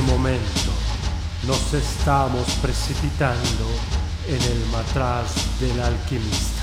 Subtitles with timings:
[0.00, 0.70] ese momento
[1.46, 3.66] nos estamos precipitando
[4.26, 6.62] en el matraz del alquimista.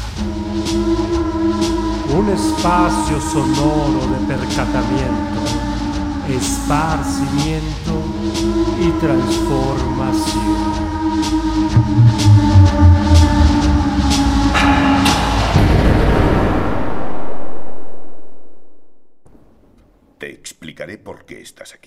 [2.15, 5.41] Un espacio sonoro de percatamiento,
[6.29, 8.03] esparcimiento
[8.79, 10.87] y transformación.
[20.17, 21.86] Te explicaré por qué estás aquí.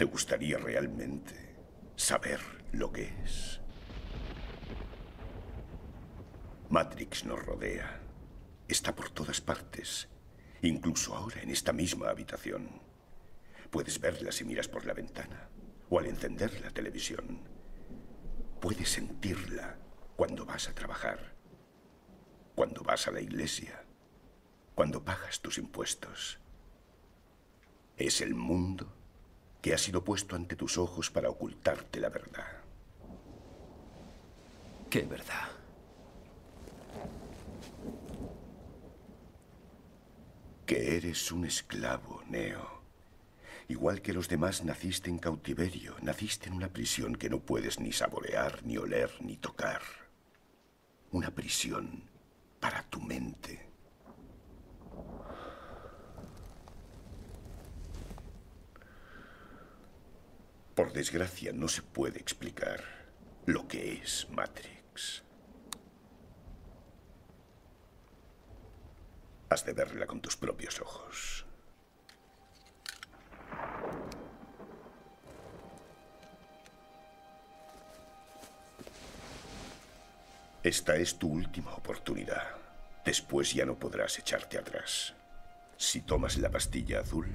[0.00, 1.34] ¿Te gustaría realmente
[1.94, 2.40] saber
[2.72, 3.60] lo que es?
[6.70, 8.00] Matrix nos rodea.
[8.66, 10.08] Está por todas partes,
[10.62, 12.80] incluso ahora en esta misma habitación.
[13.68, 15.50] Puedes verla si miras por la ventana
[15.90, 17.42] o al encender la televisión.
[18.58, 19.76] Puedes sentirla
[20.16, 21.36] cuando vas a trabajar,
[22.54, 23.84] cuando vas a la iglesia,
[24.74, 26.40] cuando pagas tus impuestos.
[27.98, 28.96] Es el mundo
[29.62, 32.46] que ha sido puesto ante tus ojos para ocultarte la verdad.
[34.88, 35.48] ¿Qué verdad?
[40.66, 42.80] Que eres un esclavo, Neo.
[43.68, 47.92] Igual que los demás, naciste en cautiverio, naciste en una prisión que no puedes ni
[47.92, 49.82] saborear, ni oler, ni tocar.
[51.12, 52.02] Una prisión
[52.58, 53.69] para tu mente.
[60.80, 62.82] Por desgracia, no se puede explicar
[63.44, 65.22] lo que es Matrix.
[69.50, 71.44] Has de verla con tus propios ojos.
[80.62, 82.56] Esta es tu última oportunidad.
[83.04, 85.14] Después ya no podrás echarte atrás.
[85.76, 87.28] Si tomas la pastilla azul,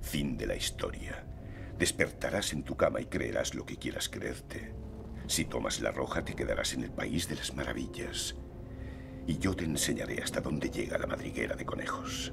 [0.00, 1.33] fin de la historia.
[1.78, 4.72] Despertarás en tu cama y creerás lo que quieras creerte.
[5.26, 8.36] Si tomas la roja, te quedarás en el país de las maravillas.
[9.26, 12.32] Y yo te enseñaré hasta dónde llega la madriguera de conejos.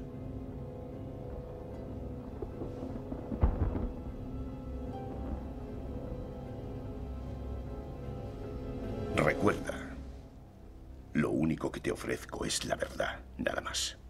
[9.16, 9.96] Recuerda,
[11.14, 14.01] lo único que te ofrezco es la verdad, nada más.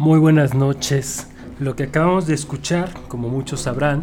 [0.00, 1.28] Muy buenas noches.
[1.58, 4.02] Lo que acabamos de escuchar, como muchos sabrán,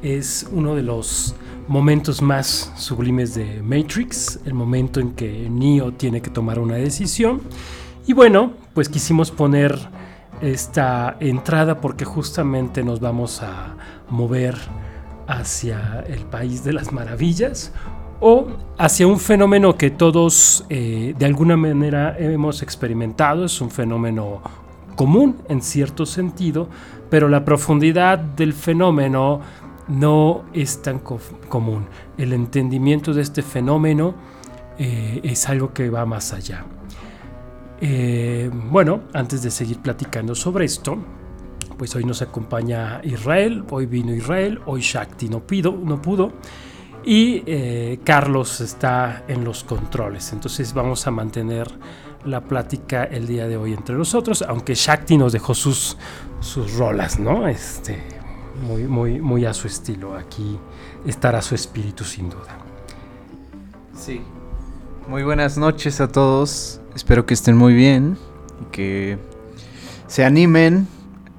[0.00, 1.34] es uno de los
[1.68, 7.42] momentos más sublimes de Matrix, el momento en que Neo tiene que tomar una decisión.
[8.06, 9.78] Y bueno, pues quisimos poner
[10.40, 13.76] esta entrada porque justamente nos vamos a
[14.08, 14.56] mover
[15.26, 17.74] hacia el país de las maravillas
[18.20, 18.46] o
[18.78, 24.40] hacia un fenómeno que todos eh, de alguna manera hemos experimentado, es un fenómeno
[24.96, 26.68] común en cierto sentido,
[27.08, 29.40] pero la profundidad del fenómeno
[29.88, 31.86] no es tan común.
[32.18, 34.14] El entendimiento de este fenómeno
[34.78, 36.64] eh, es algo que va más allá.
[37.80, 40.98] Eh, bueno, antes de seguir platicando sobre esto,
[41.76, 46.32] pues hoy nos acompaña Israel, hoy vino Israel, hoy Shakti no, pido, no pudo
[47.06, 50.32] y eh, Carlos está en los controles.
[50.32, 51.68] Entonces vamos a mantener
[52.26, 55.96] la plática el día de hoy entre nosotros, aunque Shakti nos dejó sus,
[56.40, 57.48] sus rolas, ¿no?
[57.48, 58.02] Este,
[58.62, 60.16] muy, muy, muy a su estilo.
[60.16, 60.58] Aquí
[61.06, 62.58] estará su espíritu sin duda.
[63.96, 64.20] Sí.
[65.08, 66.80] Muy buenas noches a todos.
[66.94, 68.18] Espero que estén muy bien
[68.60, 69.18] y que
[70.08, 70.88] se animen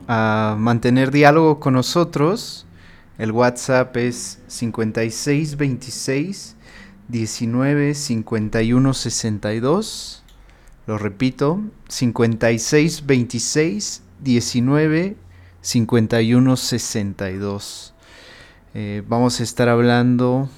[0.08, 2.66] a mantener diálogo con nosotros.
[3.18, 6.56] El WhatsApp es 5626
[7.10, 10.24] 19 51 62.
[10.88, 15.18] Lo repito, 56 26 19
[15.60, 17.94] 51 62.
[19.06, 20.50] vamos a estar hablando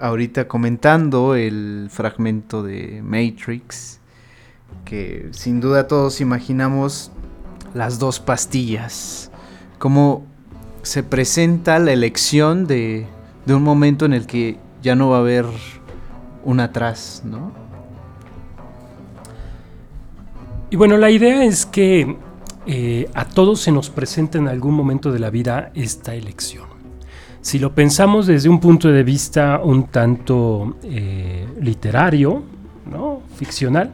[0.00, 4.00] ahorita comentando el fragmento de Matrix
[4.84, 7.12] que sin duda todos imaginamos
[7.74, 9.30] las dos pastillas.
[9.78, 10.26] Cómo
[10.82, 13.06] se presenta la elección de,
[13.46, 15.46] de un momento en el que ya no va a haber
[16.44, 17.67] un atrás, ¿no?
[20.70, 22.16] Y bueno, la idea es que
[22.66, 26.66] eh, a todos se nos presenta en algún momento de la vida esta elección.
[27.40, 32.42] Si lo pensamos desde un punto de vista un tanto eh, literario,
[32.84, 33.22] ¿no?
[33.36, 33.90] ficcional,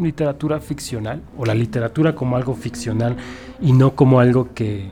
[0.00, 3.16] literatura ficcional, o la literatura como algo ficcional
[3.60, 4.90] y no como algo que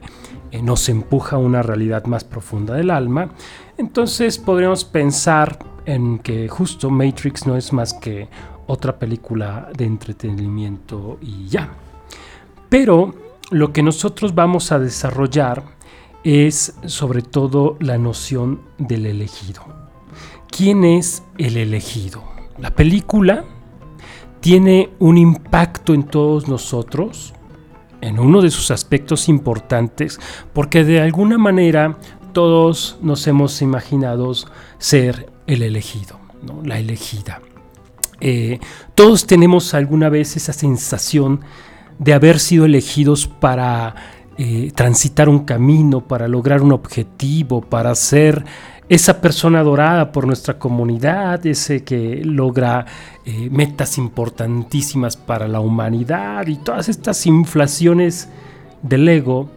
[0.50, 3.30] eh, nos empuja a una realidad más profunda del alma,
[3.78, 8.28] entonces podríamos pensar en que justo Matrix no es más que
[8.66, 11.72] otra película de entretenimiento y ya.
[12.68, 13.14] Pero
[13.50, 15.62] lo que nosotros vamos a desarrollar
[16.24, 19.62] es sobre todo la noción del elegido.
[20.50, 22.24] ¿Quién es el elegido?
[22.58, 23.44] La película
[24.40, 27.34] tiene un impacto en todos nosotros,
[28.00, 30.20] en uno de sus aspectos importantes,
[30.52, 31.98] porque de alguna manera
[32.32, 34.32] todos nos hemos imaginado
[34.78, 36.18] ser el elegido,
[36.64, 37.40] la elegida.
[38.20, 38.60] Eh,
[38.94, 41.40] todos tenemos alguna vez esa sensación
[41.98, 43.94] de haber sido elegidos para
[44.36, 48.44] eh, transitar un camino, para lograr un objetivo, para ser
[48.88, 52.84] esa persona adorada por nuestra comunidad, ese que logra
[53.24, 58.28] eh, metas importantísimas para la humanidad y todas estas inflaciones
[58.82, 59.48] del ego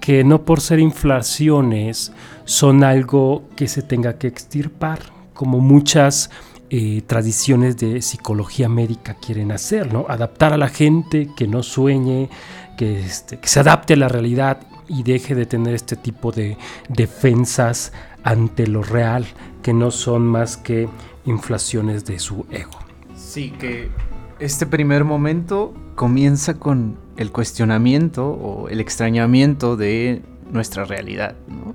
[0.00, 2.12] que no por ser inflaciones
[2.44, 5.00] son algo que se tenga que extirpar,
[5.34, 6.30] como muchas
[6.70, 10.06] eh, tradiciones de psicología médica quieren hacer, ¿no?
[10.08, 12.28] Adaptar a la gente que no sueñe,
[12.76, 16.56] que, este, que se adapte a la realidad y deje de tener este tipo de
[16.88, 17.92] defensas
[18.22, 19.26] ante lo real,
[19.62, 20.88] que no son más que
[21.24, 22.78] inflaciones de su ego.
[23.16, 23.90] Sí, que
[24.38, 31.74] este primer momento comienza con el cuestionamiento o el extrañamiento de nuestra realidad, ¿no?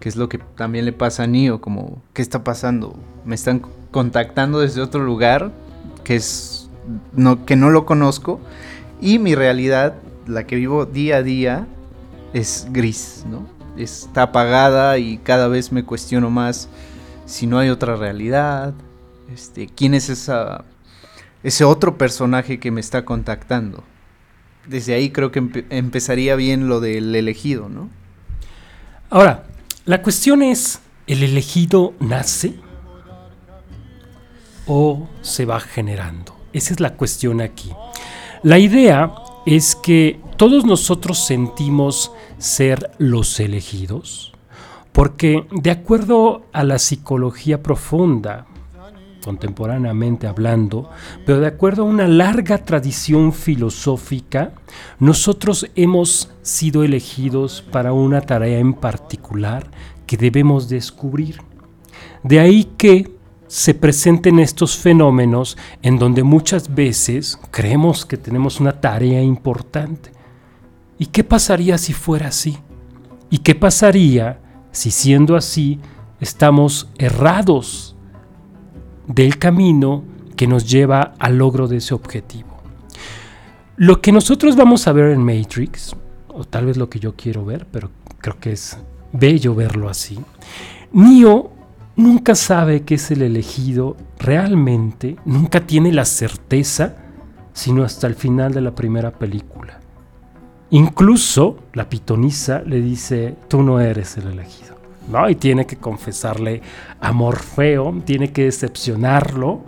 [0.00, 2.96] Que es lo que también le pasa a Nio, como, ¿qué está pasando?
[3.24, 5.52] Me están contactando desde otro lugar
[6.04, 6.68] que es
[7.12, 8.40] no, que no lo conozco
[9.00, 9.94] y mi realidad,
[10.26, 11.66] la que vivo día a día,
[12.32, 13.46] es gris, ¿no?
[13.76, 16.68] Está apagada y cada vez me cuestiono más
[17.26, 18.74] si no hay otra realidad,
[19.32, 20.64] este, quién es esa
[21.42, 23.84] ese otro personaje que me está contactando.
[24.66, 27.88] Desde ahí creo que empezaría bien lo del elegido, ¿no?
[29.10, 29.44] Ahora,
[29.86, 32.54] la cuestión es, ¿el elegido nace
[34.66, 36.36] o se va generando?
[36.52, 37.70] Esa es la cuestión aquí.
[38.42, 39.14] La idea
[39.46, 44.32] es que todos nosotros sentimos ser los elegidos,
[44.90, 48.46] porque de acuerdo a la psicología profunda,
[49.26, 50.88] contemporáneamente hablando,
[51.24, 54.52] pero de acuerdo a una larga tradición filosófica,
[55.00, 59.68] nosotros hemos sido elegidos para una tarea en particular
[60.06, 61.40] que debemos descubrir.
[62.22, 63.16] De ahí que
[63.48, 70.12] se presenten estos fenómenos en donde muchas veces creemos que tenemos una tarea importante.
[70.98, 72.58] ¿Y qué pasaría si fuera así?
[73.28, 74.38] ¿Y qué pasaría
[74.70, 75.80] si siendo así
[76.20, 77.95] estamos errados
[79.06, 80.04] del camino
[80.36, 82.56] que nos lleva al logro de ese objetivo.
[83.76, 85.94] Lo que nosotros vamos a ver en Matrix,
[86.28, 88.78] o tal vez lo que yo quiero ver, pero creo que es
[89.12, 90.18] bello verlo así,
[90.92, 91.50] Neo
[91.96, 96.96] nunca sabe que es el elegido realmente, nunca tiene la certeza,
[97.52, 99.80] sino hasta el final de la primera película.
[100.70, 104.75] Incluso la pitonisa le dice, tú no eres el elegido.
[105.08, 105.28] ¿No?
[105.28, 106.62] Y tiene que confesarle
[107.00, 109.60] a Morfeo, tiene que decepcionarlo,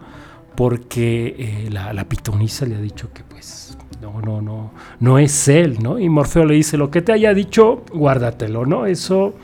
[0.55, 5.49] porque eh, la, la, pitonisa le ha dicho que pues no, no, no, no es
[5.49, 5.99] él, ¿no?
[5.99, 8.87] Y Morfeo le dice, lo que te haya dicho, guárdatelo, ¿no?
[8.87, 9.35] Eso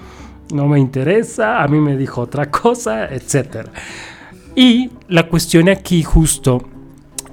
[0.53, 3.69] no me interesa, a mí me dijo otra cosa, etc.
[4.55, 6.63] Y la cuestión aquí justo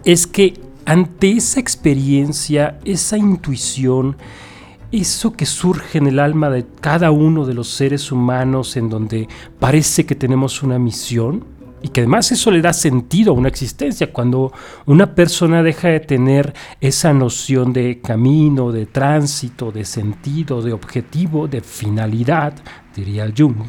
[0.03, 0.53] es que
[0.85, 4.17] ante esa experiencia, esa intuición,
[4.91, 9.27] eso que surge en el alma de cada uno de los seres humanos en donde
[9.59, 11.45] parece que tenemos una misión
[11.81, 14.11] y que además eso le da sentido a una existencia.
[14.11, 14.51] Cuando
[14.85, 21.47] una persona deja de tener esa noción de camino, de tránsito, de sentido, de objetivo,
[21.47, 22.53] de finalidad,
[22.95, 23.63] diría Jung,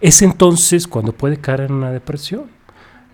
[0.00, 2.50] es entonces cuando puede caer en una depresión.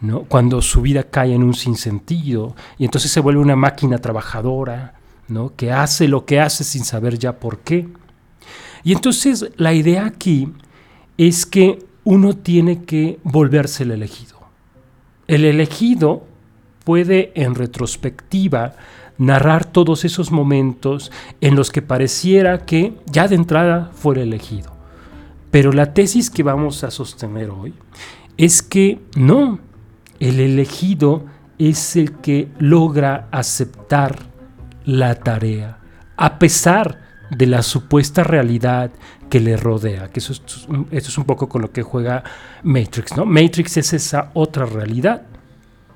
[0.01, 0.23] ¿no?
[0.25, 4.98] Cuando su vida cae en un sinsentido y entonces se vuelve una máquina trabajadora,
[5.57, 7.89] que hace lo que hace sin saber ya por qué.
[8.85, 10.53] Y entonces la idea aquí
[11.17, 14.39] es que uno tiene que volverse el elegido.
[15.27, 16.25] El elegido,
[16.85, 18.75] puede en retrospectiva
[19.19, 24.73] narrar todos esos momentos en los que pareciera que ya de entrada fue elegido.
[25.51, 27.75] Pero la tesis que vamos a sostener hoy
[28.39, 29.59] es que no,
[30.21, 31.27] el elegido
[31.59, 34.28] es el que logra aceptar
[34.89, 35.77] la tarea,
[36.17, 36.99] a pesar
[37.31, 38.91] de la supuesta realidad
[39.29, 40.41] que le rodea, que eso es,
[40.91, 42.25] eso es un poco con lo que juega
[42.63, 43.27] Matrix, ¿no?
[43.27, 45.25] Matrix es esa otra realidad,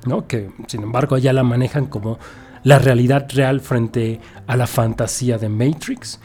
[0.05, 0.27] ¿no?
[0.27, 2.19] Que sin embargo ya la manejan como
[2.65, 6.21] la realidad real frente a la fantasía de Matrix,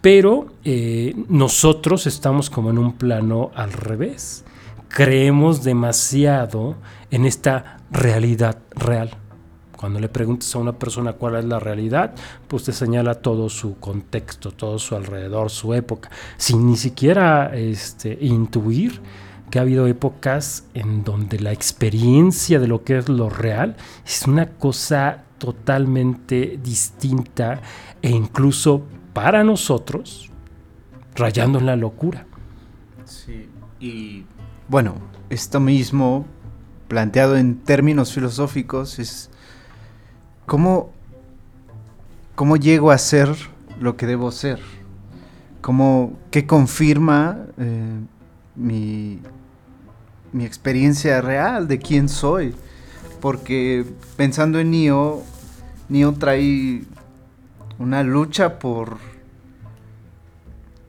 [0.00, 4.44] pero eh, nosotros estamos como en un plano al revés.
[4.88, 6.74] Creemos demasiado
[7.12, 9.10] en esta realidad real.
[9.78, 12.12] Cuando le preguntes a una persona cuál es la realidad,
[12.48, 18.18] pues te señala todo su contexto, todo su alrededor, su época, sin ni siquiera este,
[18.20, 19.00] intuir
[19.52, 24.26] que ha habido épocas en donde la experiencia de lo que es lo real es
[24.26, 27.62] una cosa totalmente distinta
[28.02, 28.82] e incluso
[29.12, 30.32] para nosotros
[31.14, 32.26] rayando en la locura.
[33.04, 34.24] Sí, y
[34.68, 34.96] bueno,
[35.30, 36.26] esto mismo
[36.88, 39.27] planteado en términos filosóficos es
[40.48, 40.90] cómo,
[42.34, 43.28] cómo llego a ser
[43.80, 44.58] lo que debo ser,
[45.60, 48.00] cómo, qué confirma eh,
[48.56, 49.20] mi,
[50.32, 52.56] mi experiencia real de quién soy.
[53.20, 53.84] Porque
[54.16, 55.22] pensando en Neo,
[55.88, 56.82] Neo trae
[57.78, 58.98] una lucha por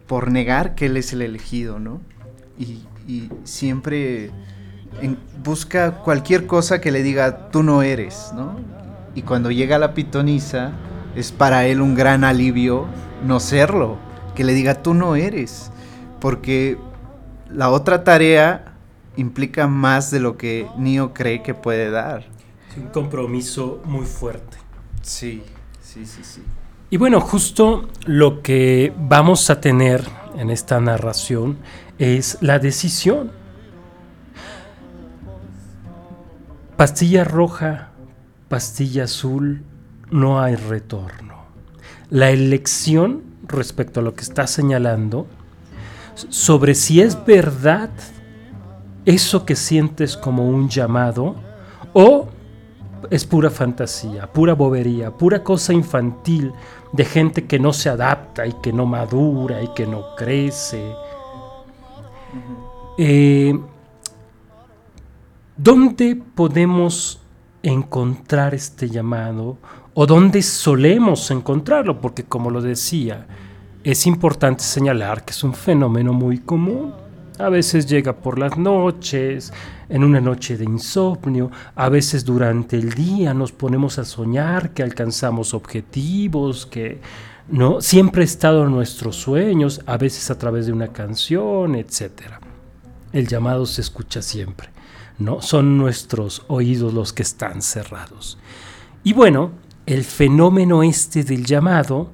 [0.09, 2.01] por negar que él es el elegido, ¿no?
[2.57, 2.81] Y,
[3.43, 4.29] siempre
[5.43, 8.55] busca cualquier cosa que le diga tú no eres, ¿no?
[9.15, 10.71] Y cuando llega la pitonisa
[11.15, 12.87] es para él un gran alivio
[13.25, 13.97] no serlo,
[14.35, 15.71] que le diga tú no eres,
[16.19, 16.77] porque
[17.49, 18.73] la otra tarea
[19.17, 22.25] implica más de lo que Neo cree que puede dar.
[22.69, 24.57] Es un compromiso muy fuerte.
[25.01, 25.43] Sí,
[25.81, 26.43] sí, sí, sí.
[26.91, 31.57] Y bueno, justo lo que vamos a tener en esta narración
[31.97, 33.31] es la decisión.
[36.77, 37.88] Pastilla roja,
[38.49, 39.61] pastilla azul,
[40.11, 41.35] no hay retorno.
[42.09, 45.27] La elección respecto a lo que está señalando
[46.15, 47.89] sobre si es verdad
[49.05, 51.35] eso que sientes como un llamado
[51.93, 52.27] o
[53.09, 56.51] es pura fantasía, pura bobería, pura cosa infantil
[56.91, 60.93] de gente que no se adapta y que no madura y que no crece.
[62.97, 63.57] Eh,
[65.55, 67.18] ¿Dónde podemos
[67.63, 69.57] encontrar este llamado
[69.93, 71.99] o dónde solemos encontrarlo?
[71.99, 73.27] Porque como lo decía,
[73.83, 76.93] es importante señalar que es un fenómeno muy común.
[77.37, 79.53] A veces llega por las noches,
[79.87, 84.83] en una noche de insomnio, a veces durante el día nos ponemos a soñar que
[84.83, 86.99] alcanzamos objetivos, que
[87.47, 92.11] no siempre ha estado en nuestros sueños, a veces a través de una canción, etc.
[93.11, 94.69] El llamado se escucha siempre,
[95.19, 95.41] ¿no?
[95.41, 98.37] Son nuestros oídos los que están cerrados.
[99.03, 99.51] Y bueno,
[99.85, 102.11] el fenómeno este del llamado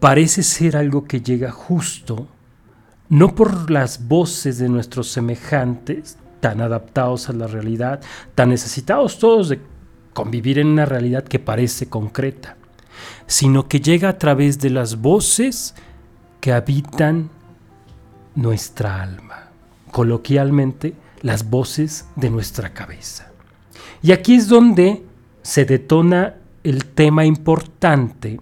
[0.00, 2.28] parece ser algo que llega justo
[3.12, 8.00] no por las voces de nuestros semejantes, tan adaptados a la realidad,
[8.34, 9.60] tan necesitados todos de
[10.14, 12.56] convivir en una realidad que parece concreta,
[13.26, 15.74] sino que llega a través de las voces
[16.40, 17.28] que habitan
[18.34, 19.50] nuestra alma,
[19.90, 23.32] coloquialmente las voces de nuestra cabeza.
[24.02, 25.04] Y aquí es donde
[25.42, 28.40] se detona el tema importante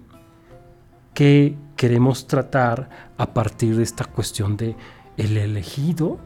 [1.13, 4.75] que queremos tratar a partir de esta cuestión de
[5.17, 6.19] el elegido,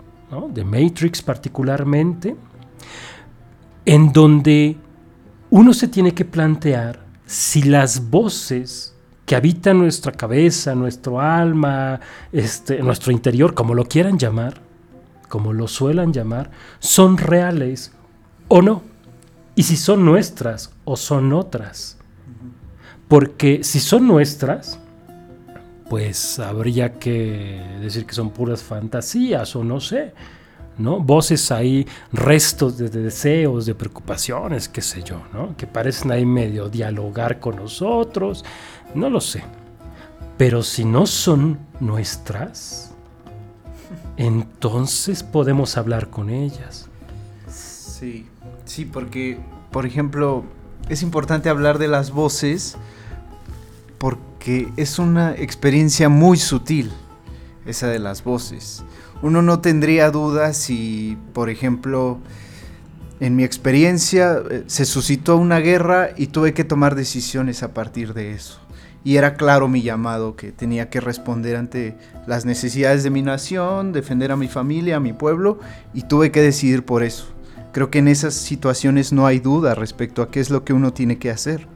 [0.51, 2.35] de Matrix particularmente,
[3.85, 4.77] en donde
[5.49, 8.95] uno se tiene que plantear si las voces
[9.25, 11.99] que habitan nuestra cabeza, nuestro alma,
[12.31, 14.61] este, nuestro interior, como lo quieran llamar,
[15.35, 16.49] como lo suelan llamar,
[16.79, 17.91] son reales
[18.47, 18.83] o no.
[19.53, 21.97] Y si son nuestras o son otras.
[23.09, 24.79] Porque si son nuestras,
[25.89, 30.13] pues habría que decir que son puras fantasías o no sé,
[30.77, 31.01] ¿no?
[31.01, 35.57] Voces ahí, restos de, deseos, de preocupaciones, qué sé yo, ¿no?
[35.57, 38.45] Que parecen ahí medio dialogar con nosotros,
[38.93, 39.43] no lo sé.
[40.37, 42.84] Pero si no son nuestras,
[44.17, 46.87] entonces podemos hablar con ellas.
[47.49, 48.27] Sí,
[48.65, 49.39] sí, porque,
[49.71, 50.43] por ejemplo,
[50.89, 52.77] es importante hablar de las voces
[53.97, 56.91] porque es una experiencia muy sutil,
[57.65, 58.83] esa de las voces.
[59.21, 62.19] Uno no tendría dudas si, por ejemplo,
[63.19, 68.13] en mi experiencia eh, se suscitó una guerra y tuve que tomar decisiones a partir
[68.13, 68.59] de eso.
[69.05, 71.95] Y era claro mi llamado que tenía que responder ante
[72.25, 75.59] las necesidades de mi nación, defender a mi familia, a mi pueblo,
[75.93, 77.27] y tuve que decidir por eso.
[77.71, 80.91] Creo que en esas situaciones no hay duda respecto a qué es lo que uno
[80.91, 81.67] tiene que hacer.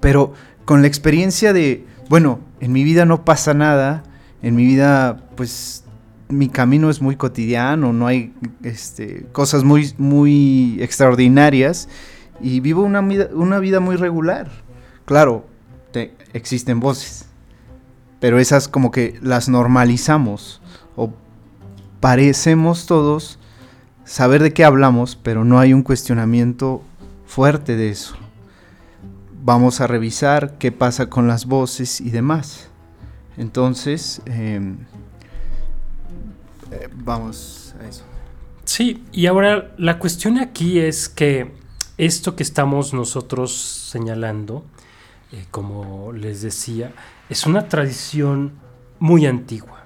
[0.00, 0.32] Pero
[0.64, 4.02] con la experiencia de, bueno, en mi vida no pasa nada,
[4.40, 5.84] en mi vida pues
[6.30, 11.86] mi camino es muy cotidiano, no hay este, cosas muy, muy extraordinarias
[12.40, 14.50] y vivo una, una vida muy regular.
[15.04, 15.52] Claro,
[16.34, 17.26] existen voces,
[18.20, 20.60] pero esas como que las normalizamos
[20.96, 21.14] o
[22.00, 23.38] parecemos todos
[24.04, 26.82] saber de qué hablamos, pero no hay un cuestionamiento
[27.26, 28.16] fuerte de eso.
[29.42, 32.68] Vamos a revisar qué pasa con las voces y demás.
[33.36, 34.78] Entonces, em,
[36.70, 38.04] eh, vamos a eso.
[38.64, 41.52] Sí, y ahora la cuestión aquí es que
[41.98, 43.52] esto que estamos nosotros
[43.90, 44.64] señalando,
[45.34, 46.92] eh, como les decía,
[47.28, 48.52] es una tradición
[49.00, 49.84] muy antigua.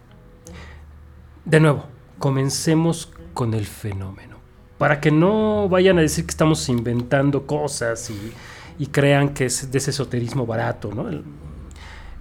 [1.46, 1.86] De nuevo,
[2.18, 4.36] comencemos con el fenómeno.
[4.76, 9.78] Para que no vayan a decir que estamos inventando cosas y, crean que es de
[9.78, 10.92] ese esoterismo barato.
[10.92, 11.06] ¿no?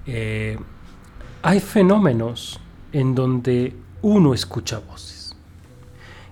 [0.05, 0.57] Eh,
[1.41, 2.61] hay fenómenos
[2.93, 5.35] en donde uno escucha voces.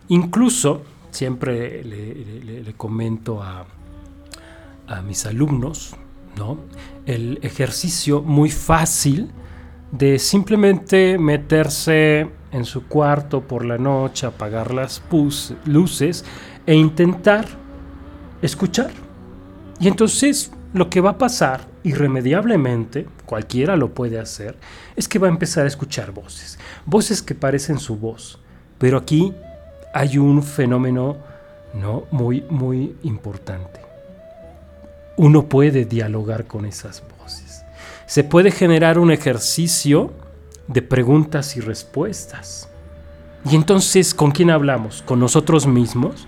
[0.07, 3.65] Incluso, siempre le, comento a,
[4.87, 5.95] a, mis alumnos,
[6.37, 6.59] ¿no?
[7.05, 9.31] El ejercicio muy fácil
[9.91, 15.01] de simplemente meterse en su cuarto por la noche, apagar las
[15.65, 16.25] luces
[16.65, 17.45] e intentar
[18.41, 18.91] escuchar.
[19.79, 24.57] Y entonces lo que va a pasar irremediablemente, cualquiera lo puede hacer,
[24.95, 28.39] es que va a empezar a escuchar voces, voces que parecen su voz.
[28.77, 29.33] Pero aquí
[29.93, 31.17] hay un fenómeno
[31.73, 32.03] ¿no?
[32.11, 33.84] muy, muy importante.
[35.17, 37.63] Uno puede dialogar con esas voces.
[38.05, 40.13] Se puede generar un ejercicio
[40.68, 42.70] de preguntas y respuestas.
[43.50, 45.03] Y entonces, ¿con quién hablamos?
[45.03, 46.27] ¿Con nosotros mismos?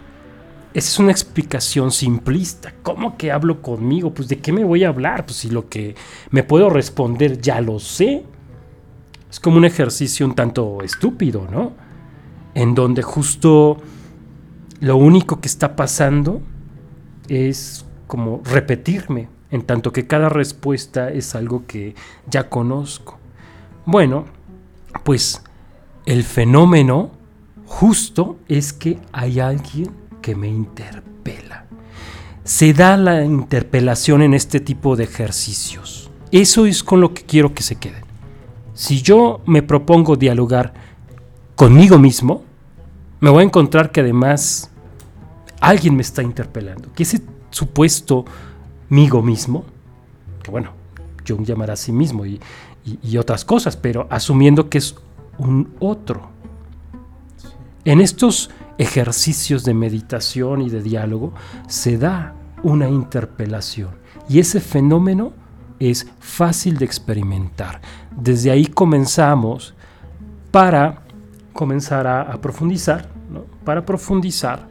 [0.74, 2.74] Esa es una explicación simplista.
[2.84, 4.14] ¿Cómo que hablo conmigo?
[4.14, 5.26] Pues de qué me voy a hablar?
[5.26, 5.96] Pues si lo que
[6.30, 8.24] me puedo responder ya lo sé.
[9.30, 11.74] Es como un ejercicio un tanto estúpido, ¿no?
[12.54, 13.78] En donde justo
[14.80, 16.42] lo único que está pasando
[17.28, 21.96] es como repetirme, en tanto que cada respuesta es algo que
[22.30, 23.18] ya conozco.
[23.86, 24.26] Bueno,
[25.04, 25.42] pues
[26.06, 27.12] el fenómeno
[27.66, 29.92] justo es que hay alguien
[30.22, 31.66] que me interpela.
[32.44, 36.10] Se da la interpelación en este tipo de ejercicios.
[36.32, 38.04] Eso es con lo que quiero que se queden.
[38.74, 40.74] Si yo me propongo dialogar
[41.56, 42.44] conmigo mismo,
[43.20, 44.70] me voy a encontrar que además
[45.60, 46.92] alguien me está interpelando.
[46.94, 47.04] Que
[47.58, 48.26] supuesto
[48.90, 49.66] migo mismo,
[50.44, 50.72] que bueno,
[51.28, 52.40] Jung llamará a sí mismo y,
[52.86, 54.96] y otras cosas, pero asumiendo que es
[55.38, 56.30] un otro.
[57.84, 61.34] En estos ejercicios de meditación y de diálogo,
[61.68, 63.90] se da una interpelación.
[64.30, 65.34] Y ese fenómeno
[65.80, 67.82] es fácil de experimentar.
[68.16, 69.74] Desde ahí comenzamos
[70.52, 71.02] para
[71.54, 73.10] comenzar a, profundizar,
[73.64, 74.68] para profundizar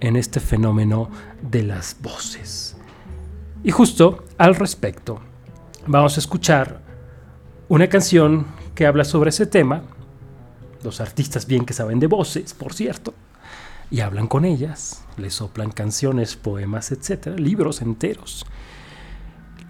[0.00, 1.10] en este fenómeno
[1.42, 2.76] de las voces.
[3.62, 5.20] Y justo al respecto,
[5.86, 6.80] vamos a escuchar
[7.68, 9.82] una canción que habla sobre ese tema.
[10.82, 13.14] Los artistas bien que saben de voces, por cierto
[13.90, 18.46] y hablan con ellas, les soplan canciones, poemas, etcétera, libros enteros.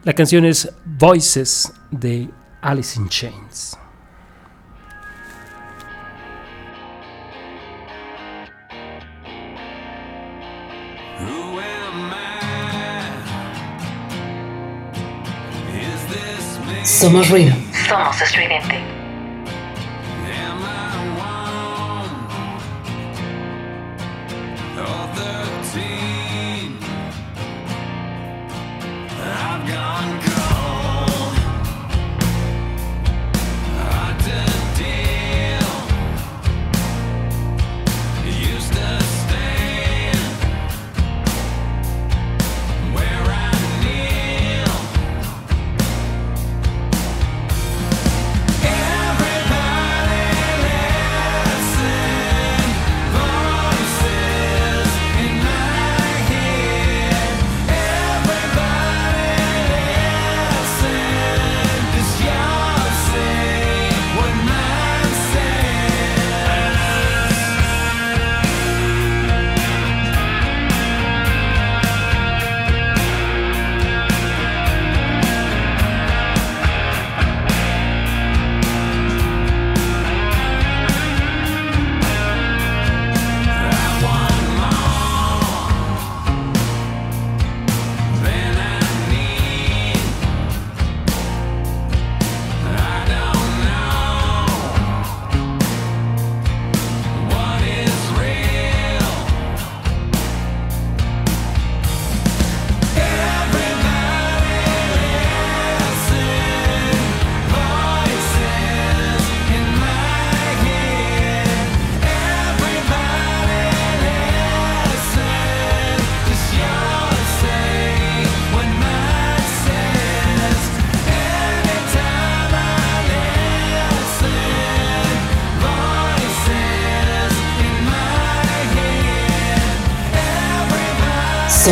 [0.04, 2.28] La canción es Voices de
[2.60, 3.78] Alice in Chains.
[17.00, 17.56] Somos ruido.
[17.88, 18.78] Somos estridente.
[29.66, 30.09] Yeah.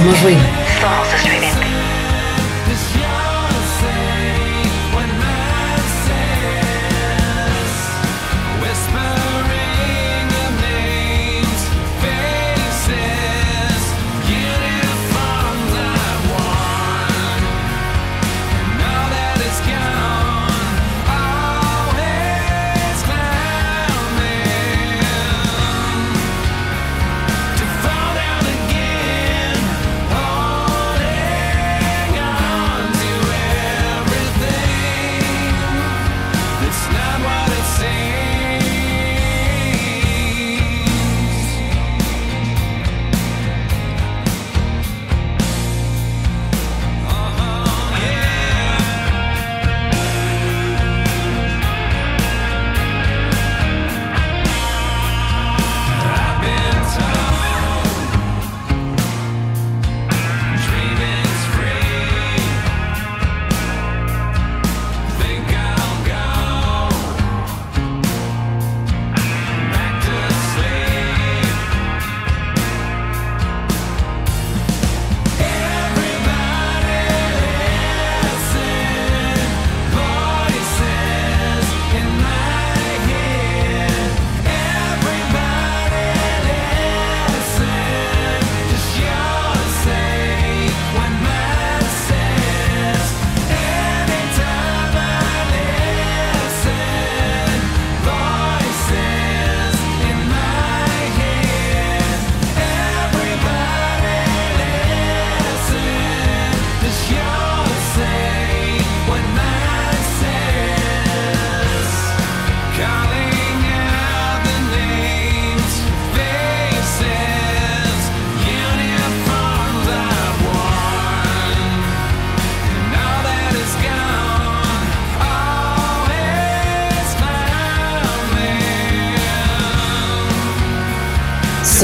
[0.09, 0.47] Somos ruido.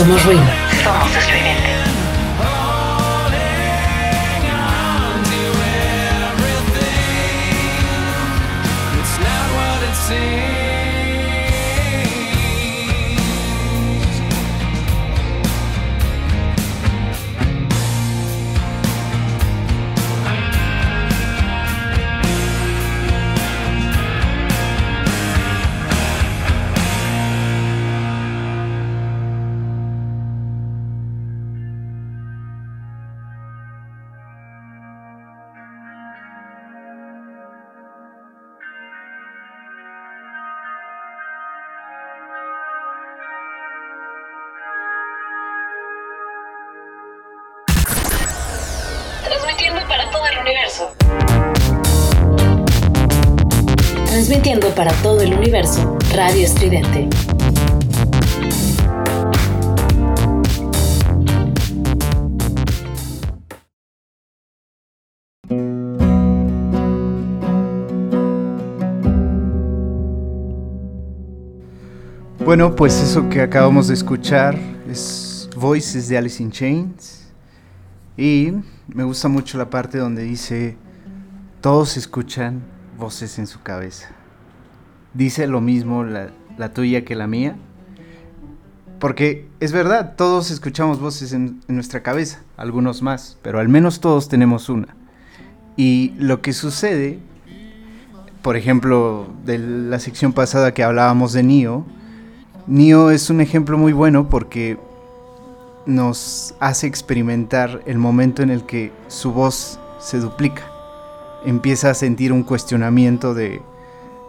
[0.04, 0.38] Somos.
[0.82, 1.73] Somos estridente.
[55.54, 57.08] Universo, Radio Estridente.
[72.44, 74.58] Bueno, pues eso que acabamos de escuchar
[74.90, 77.32] es Voices de Alice in Chains.
[78.16, 78.52] Y
[78.88, 80.76] me gusta mucho la parte donde dice,
[81.60, 82.60] todos escuchan
[82.98, 84.23] voces en su cabeza.
[85.14, 86.30] Dice lo mismo la,
[86.74, 87.56] tuya que la mía.
[88.98, 94.00] Porque es verdad, todos escuchamos voces en, en nuestra cabeza, algunos más, pero al menos
[94.00, 94.88] todos tenemos una.
[95.76, 97.18] Y lo que sucede,
[98.42, 101.84] por ejemplo, de la sección pasada que hablábamos de Neo,
[102.66, 104.78] Neo es un ejemplo muy bueno porque
[105.86, 110.62] nos hace experimentar el momento en el que su voz se duplica.
[111.44, 113.60] Empieza a sentir un cuestionamiento de,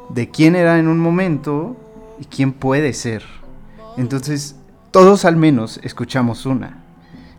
[0.09, 1.75] de quién era en un momento
[2.19, 3.23] y quién puede ser.
[3.97, 4.55] Entonces,
[4.91, 6.83] todos al menos escuchamos una.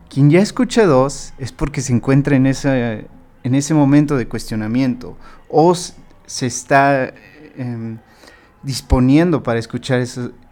[0.08, 5.16] Quien ya escucha dos es porque se encuentra en, en ese momento de cuestionamiento
[5.48, 7.96] o se está eh,
[8.62, 10.04] disponiendo para escuchar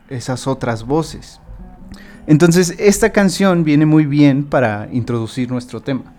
[0.08, 1.40] esas otras voces.
[2.26, 6.14] Entonces, esta canción viene muy bien para introducir nuestro tema.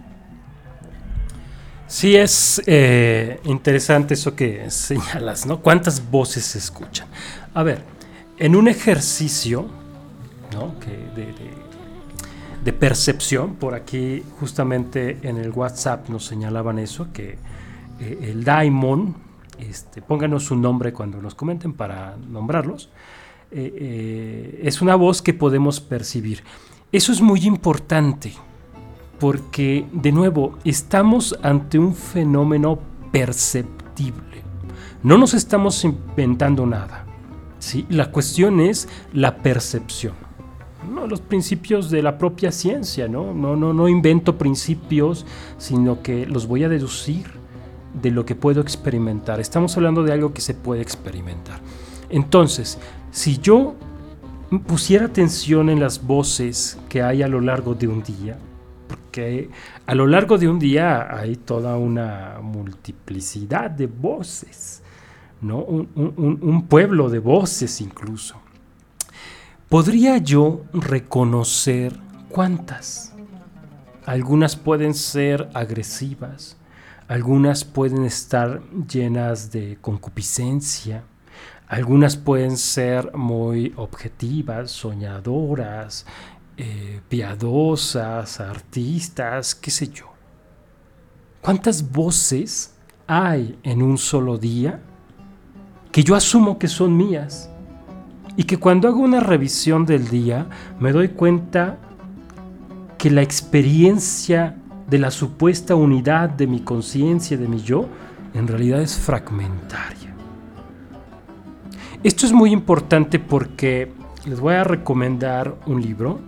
[1.88, 5.62] Sí, es eh, interesante eso que señalas, ¿no?
[5.62, 7.08] ¿Cuántas voces se escuchan?
[7.54, 7.84] A ver,
[8.38, 9.68] en un ejercicio
[10.54, 10.74] ¿no?
[12.64, 17.38] de, percepción, por aquí justamente en el WhatsApp nos señalaban eso, que
[18.00, 19.16] eh, el Daimon,
[19.60, 22.90] este, pónganos un nombre cuando nos comenten para nombrarlos,
[23.52, 26.44] eh, es una voz que podemos percibir.
[26.92, 28.34] Eso es muy importante.
[29.20, 32.80] Porque, de nuevo, estamos ante un fenómeno
[33.12, 34.44] perceptible.
[35.04, 37.06] No nos estamos inventando nada.
[37.60, 37.86] ¿sí?
[37.90, 40.14] La cuestión es la percepción.
[41.10, 43.34] los principios de la propia ciencia, ¿no?
[43.34, 45.26] No, no, no invento principios,
[45.58, 47.26] sino que los voy a deducir
[48.02, 49.40] de lo que puedo experimentar.
[49.40, 51.60] Estamos hablando de algo que se puede experimentar.
[52.10, 52.78] Entonces,
[53.12, 53.76] si yo
[54.68, 58.38] pusiera atención en las voces que hay a lo largo de un día,
[58.88, 59.50] porque
[59.86, 64.82] a lo largo de un día hay toda una multiplicidad de voces,
[65.42, 65.60] ¿no?
[65.60, 68.42] un, pueblo de voces incluso.
[69.70, 71.98] ¿Podría yo reconocer
[72.30, 73.14] cuántas?
[74.06, 76.58] Algunas pueden ser agresivas,
[77.08, 81.04] algunas pueden estar llenas de concupiscencia,
[81.68, 86.06] algunas pueden ser muy objetivas, soñadoras,
[86.58, 90.06] eh, piadosas, artistas, qué sé yo.
[91.42, 92.74] ¿Cuántas voces
[93.08, 94.82] hay en un solo día
[95.92, 97.50] que yo asumo que son mías?
[98.38, 100.48] Y que cuando hago una revisión del día
[100.80, 101.78] me doy cuenta
[102.98, 107.88] que la experiencia de la supuesta unidad de mi conciencia, de mi yo,
[108.34, 110.14] en realidad es fragmentaria.
[112.04, 113.92] Esto es muy importante porque
[114.26, 116.20] les voy a recomendar un libro.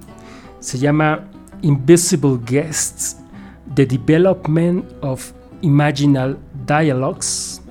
[0.60, 1.30] Se llama
[1.62, 3.18] Invisible Guests,
[3.76, 7.62] The Development of Imaginal Dialogues.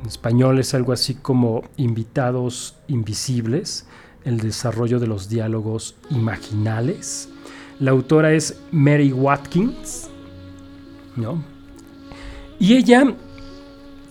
[0.00, 3.86] En español es algo así como invitados invisibles,
[4.24, 7.28] el desarrollo de los diálogos imaginales.
[7.80, 10.08] La autora es Mary Watkins,
[11.16, 11.42] ¿no?
[12.58, 13.14] Y ella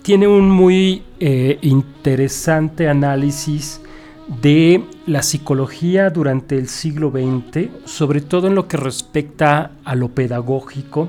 [0.02, 3.80] tiene un muy eh, interesante análisis
[4.28, 10.08] de la psicología durante el siglo XX, sobre todo en lo que respecta a lo
[10.08, 11.08] pedagógico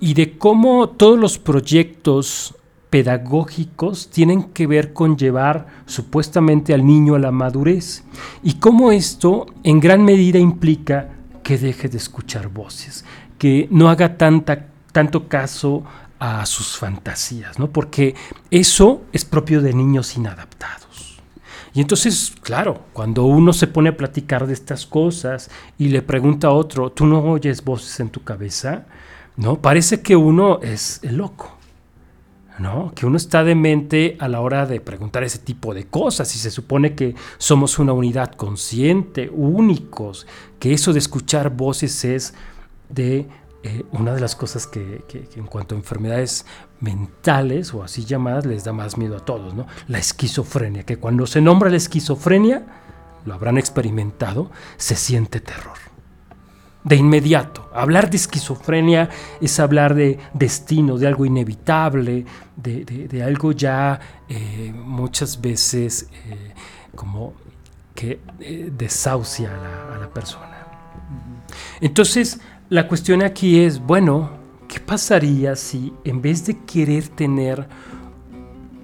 [0.00, 2.54] y de cómo todos los proyectos
[2.90, 8.04] pedagógicos tienen que ver con llevar supuestamente al niño a la madurez
[8.42, 11.10] y cómo esto en gran medida implica
[11.42, 13.04] que deje de escuchar voces,
[13.38, 15.84] que no haga tanta, tanto caso
[16.18, 17.68] a sus fantasías, ¿no?
[17.68, 18.14] Porque
[18.50, 21.15] eso es propio de niños inadaptados.
[21.76, 26.48] Y entonces, claro, cuando uno se pone a platicar de estas cosas y le pregunta
[26.48, 28.86] a otro, ¿tú no oyes voces en tu cabeza?
[29.36, 29.60] ¿No?
[29.60, 31.54] Parece que uno es el loco.
[32.58, 32.92] ¿no?
[32.94, 36.50] Que uno está demente a la hora de preguntar ese tipo de cosas y se
[36.50, 40.26] supone que somos una unidad consciente, únicos,
[40.58, 42.32] que eso de escuchar voces es
[42.88, 43.28] de
[43.62, 46.46] eh, una de las cosas que, en cuanto a enfermedades
[46.80, 49.66] mentales o así llamadas les da más miedo a todos, ¿no?
[49.88, 52.64] La esquizofrenia, que cuando se nombra la esquizofrenia,
[53.24, 55.78] lo habrán experimentado, se siente terror.
[56.84, 59.08] De inmediato, hablar de esquizofrenia
[59.40, 66.54] es hablar de destino, de algo inevitable, de, algo ya eh, muchas veces eh,
[66.94, 67.34] como
[67.92, 68.20] que
[68.70, 69.50] desahucia
[69.94, 70.66] a la persona.
[71.80, 74.30] Entonces, la cuestión aquí es, bueno,
[74.76, 77.66] ¿qué pasaría si en vez de querer tener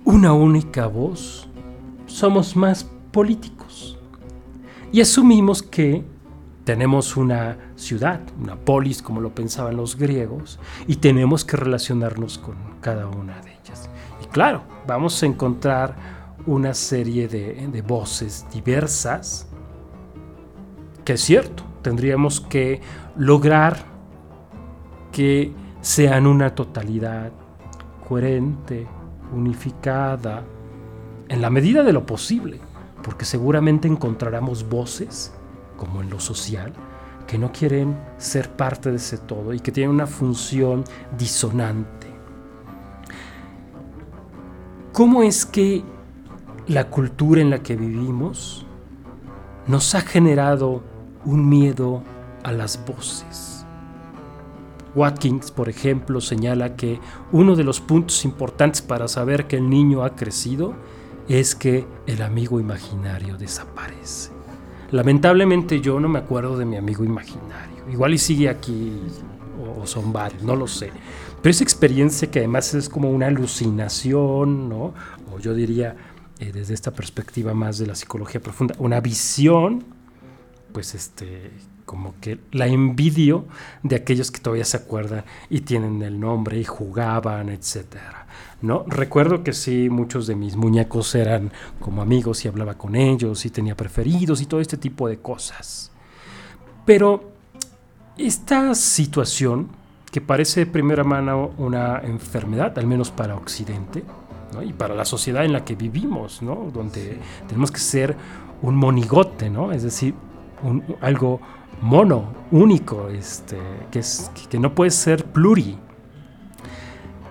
[0.07, 1.47] una única voz,
[2.07, 3.99] somos más políticos?
[4.91, 6.03] Y asumimos que
[6.65, 12.57] tenemos una ciudad, una polis, como lo pensaban los griegos, y tenemos que relacionarnos con
[12.81, 13.91] cada una de ellas.
[14.25, 15.95] Y claro, vamos a encontrar
[16.47, 19.47] una serie de, de voces diversas,
[21.05, 22.81] que es cierto, tendríamos que
[23.15, 23.85] lograr
[25.13, 27.31] que sean una totalidad
[28.09, 28.87] coherente,
[29.35, 30.43] unificada,
[31.29, 32.59] en la medida de lo posible,
[33.03, 35.35] porque seguramente encontraremos voces,
[35.77, 36.73] como en lo social,
[37.27, 40.85] que no quieren ser parte de ese todo y que tienen una función
[41.19, 42.07] disonante.
[44.93, 45.85] ¿Cómo es que
[46.67, 48.67] la cultura en la que vivimos
[49.67, 50.83] nos ha generado
[51.25, 52.03] un miedo
[52.43, 53.52] a las voces.
[54.95, 57.01] Watkins, por ejemplo, señala que
[57.33, 60.75] uno de los puntos importantes para saber que el niño ha crecido
[61.29, 64.31] es que el amigo imaginario desaparece.
[64.91, 67.89] Lamentablemente yo no me acuerdo de mi amigo imaginario.
[67.91, 69.01] Igual y sigue aquí
[69.81, 70.91] o son varios, no lo sé.
[71.41, 74.95] Pero esa experiencia que además es como una alucinación, ¿no?
[75.33, 75.97] O yo diría,
[76.39, 79.85] eh, desde esta perspectiva más de la psicología profunda, una visión,
[80.73, 81.51] pues este,
[81.93, 83.45] como que la envidio
[83.83, 88.27] de aquellos que todavía se acuerdan y tienen el nombre y jugaban, etcétera.
[88.63, 88.87] ¿No?
[88.87, 93.51] Recuerdo que sí, muchos de mis muñecos eran como amigos y hablaba con ellos y
[93.51, 95.93] tenía preferidos y todo este tipo de cosas.
[96.87, 97.31] Pero
[98.17, 99.69] esta situación,
[100.11, 104.03] que parece de primera mano una enfermedad, al menos para Occidente,
[104.65, 106.71] y para la sociedad en la que vivimos, ¿no?
[106.73, 108.17] donde tenemos que ser
[108.63, 109.73] un monigote, ¿no?
[109.73, 110.15] es decir,
[111.01, 111.41] algo
[111.83, 113.59] mono, único, este,
[113.91, 115.77] que, es, que no puede ser pluri.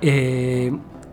[0.02, 0.72] Eh,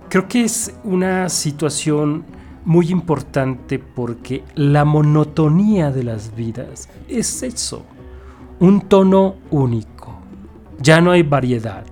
[0.08, 2.24] creo que es una situación
[2.64, 7.84] muy importante porque la monotonía de las vidas es eso,
[8.60, 10.18] un tono único.
[10.80, 11.84] Ya no hay variedad.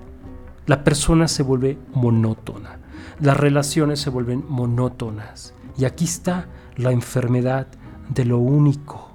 [0.65, 2.79] La persona se vuelve monótona.
[3.19, 5.53] Las relaciones se vuelven monótonas.
[5.77, 7.67] Y aquí está la enfermedad
[8.09, 9.06] de lo único.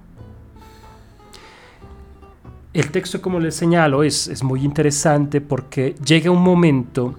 [2.73, 7.17] El texto, como les señalo, es, es muy interesante porque llega un momento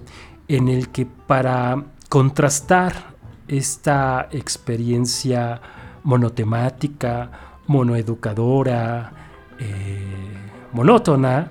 [0.48, 3.14] en el que para contrastar
[3.46, 5.60] esta experiencia
[6.02, 7.30] monotemática,
[7.66, 9.12] monoeducadora,
[9.58, 9.98] eh,
[10.72, 11.50] monótona,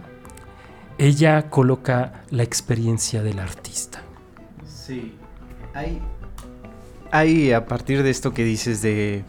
[0.97, 4.01] ella coloca la experiencia del artista.
[4.65, 5.15] Sí,
[5.73, 6.01] hay,
[7.11, 9.23] hay a partir de esto que dices de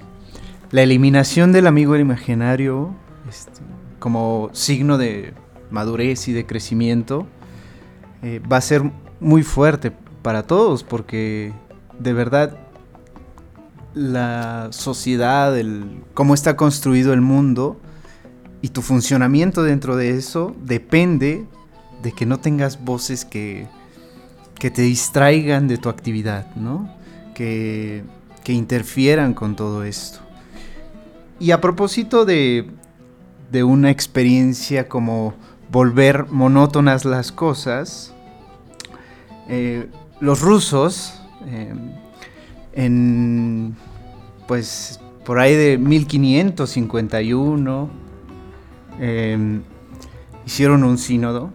[0.71, 2.95] la eliminación del amigo imaginario
[3.29, 3.61] este,
[4.05, 5.33] como signo de
[5.71, 7.27] madurez y de crecimiento,
[8.23, 8.83] eh, va a ser
[9.19, 11.55] muy fuerte para todos porque
[11.99, 12.55] de verdad
[13.95, 17.81] la sociedad, el, cómo está construido el mundo
[18.61, 21.47] y tu funcionamiento dentro de eso depende
[22.03, 23.69] de que no tengas voces que,
[24.59, 26.95] que te distraigan de tu actividad, ¿no?
[27.35, 28.05] Que,
[28.45, 30.19] que interfieran con todo esto.
[31.41, 32.71] Y a propósito de,
[33.55, 35.35] de una experiencia como
[35.71, 38.13] volver monótonas las cosas,
[39.49, 39.89] eh,
[40.19, 41.73] los rusos eh,
[42.73, 43.77] en
[44.49, 47.91] pues por ahí de 1551
[48.99, 49.63] em,
[50.45, 51.53] hicieron un sínodo,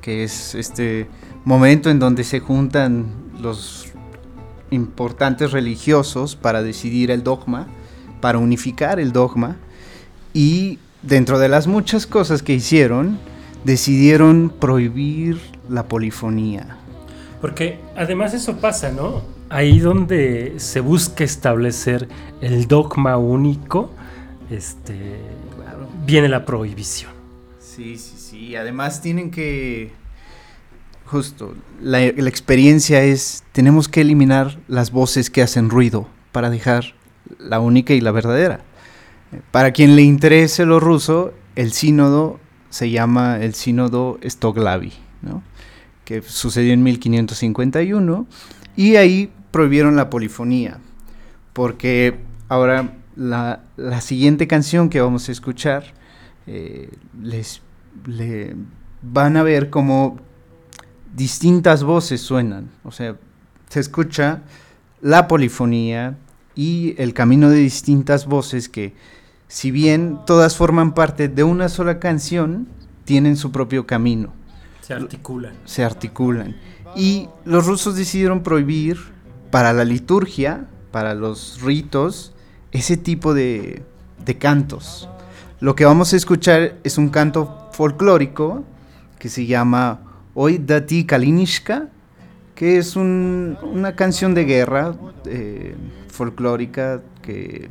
[0.00, 1.08] que es este
[1.44, 3.06] momento en donde se juntan
[3.40, 3.88] los
[4.70, 7.66] importantes religiosos para decidir el dogma,
[8.20, 9.56] para unificar el dogma,
[10.32, 13.18] y dentro de las muchas cosas que hicieron,
[13.64, 16.78] decidieron prohibir la polifonía.
[17.40, 19.22] Porque además eso pasa, ¿no?
[19.48, 22.08] Ahí donde se busca establecer
[22.40, 23.90] el dogma único,
[24.50, 25.18] este,
[26.04, 27.12] viene la prohibición.
[27.58, 28.56] Sí, sí, sí.
[28.56, 29.92] Además tienen que,
[31.04, 36.94] justo, la, la experiencia es, tenemos que eliminar las voces que hacen ruido para dejar
[37.38, 38.60] la única y la verdadera.
[39.50, 42.38] Para quien le interese lo ruso, el sínodo
[42.70, 45.42] se llama el sínodo Stoglavi, ¿no?
[46.04, 48.26] que sucedió en 1551,
[48.76, 50.78] y ahí prohibieron la polifonía,
[51.52, 53.62] porque ahora la,
[54.00, 55.84] siguiente canción que vamos a escuchar,
[56.46, 57.60] eh, les
[59.02, 60.18] van a ver como
[61.14, 63.16] distintas voces suenan, o sea,
[63.68, 64.42] se escucha
[65.00, 66.16] la polifonía
[66.56, 68.94] y el camino de distintas voces que,
[69.46, 72.66] si bien todas forman parte de una sola canción,
[73.04, 74.32] tienen su propio camino.
[74.80, 75.54] Se articulan.
[75.66, 76.56] Se articulan.
[76.96, 78.98] Y los rusos decidieron prohibir
[79.50, 82.32] para la liturgia, para los ritos,
[82.72, 83.82] ese tipo de,
[84.38, 85.08] cantos.
[85.60, 88.64] Lo que vamos a escuchar es un canto folclórico
[89.18, 90.00] que se llama
[90.34, 91.88] Hoy Dati Kalinishka,
[92.54, 94.94] que es una canción de guerra
[95.26, 95.74] eh,
[96.16, 97.68] folclórica que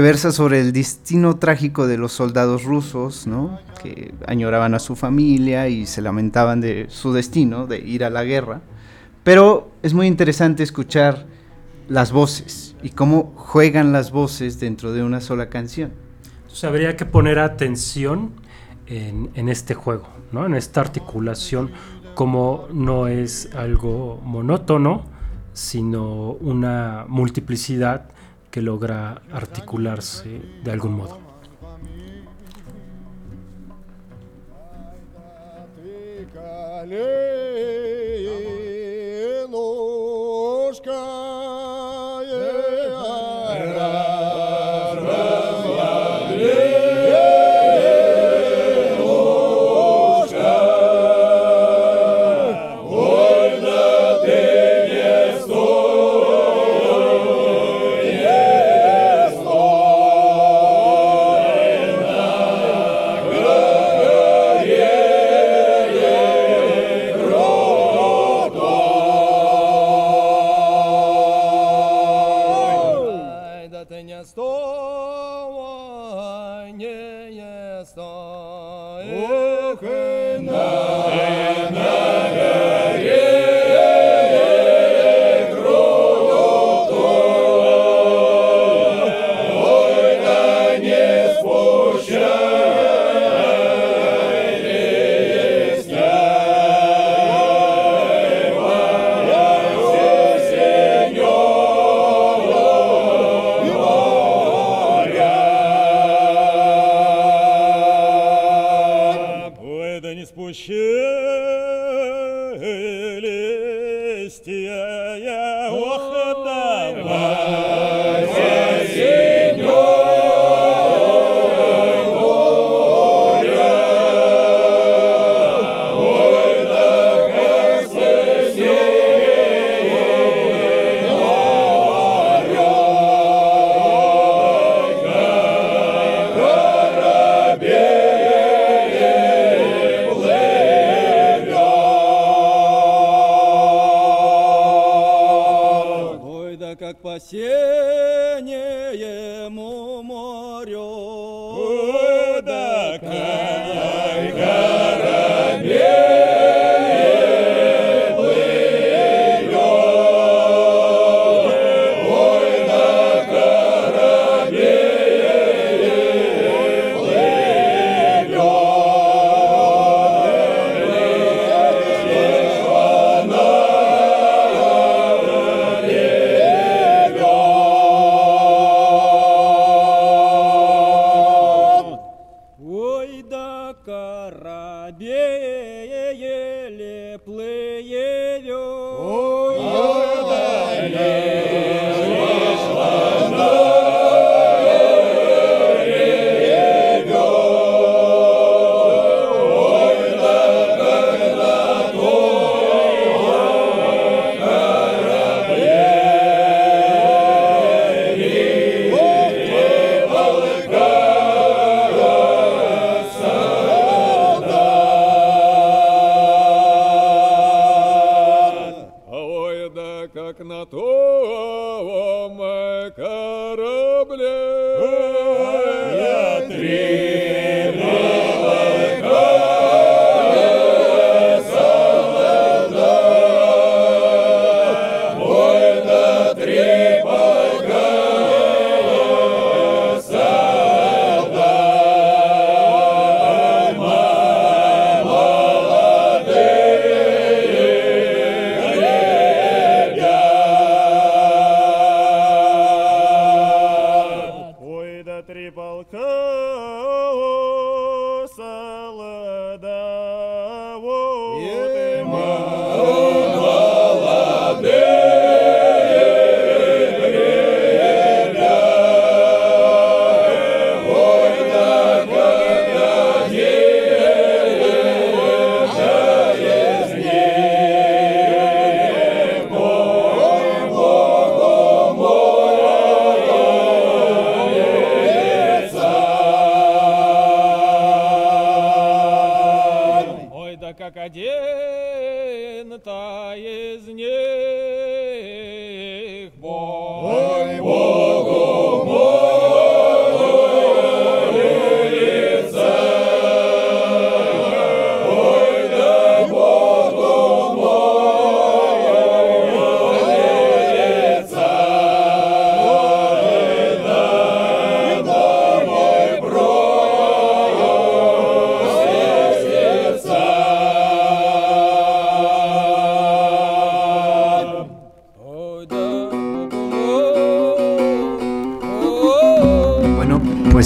[0.00, 3.58] versa sobre el destino trágico de los soldados rusos, ¿no?
[3.82, 8.24] que añoraban a su familia y se lamentaban de su destino, de ir a la
[8.24, 8.60] guerra.
[9.24, 11.26] Pero es muy interesante escuchar
[11.88, 15.92] las voces y cómo juegan las voces dentro de una sola canción.
[16.42, 18.32] Entonces habría que poner atención
[18.86, 20.46] en, en este juego, ¿no?
[20.46, 21.70] en esta articulación,
[22.14, 25.04] como no es algo monótono,
[25.58, 28.08] sino una multiplicidad
[28.48, 31.18] que logra articularse de algún modo.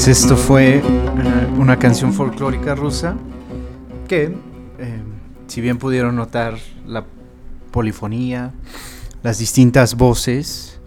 [0.04, 0.82] Pues esto fue eh,
[1.56, 3.14] una canción folclórica rusa
[4.08, 4.34] que,
[4.80, 5.02] eh,
[5.46, 7.04] si bien pudieron notar la
[7.70, 8.52] polifonía,
[9.22, 10.80] las distintas voces,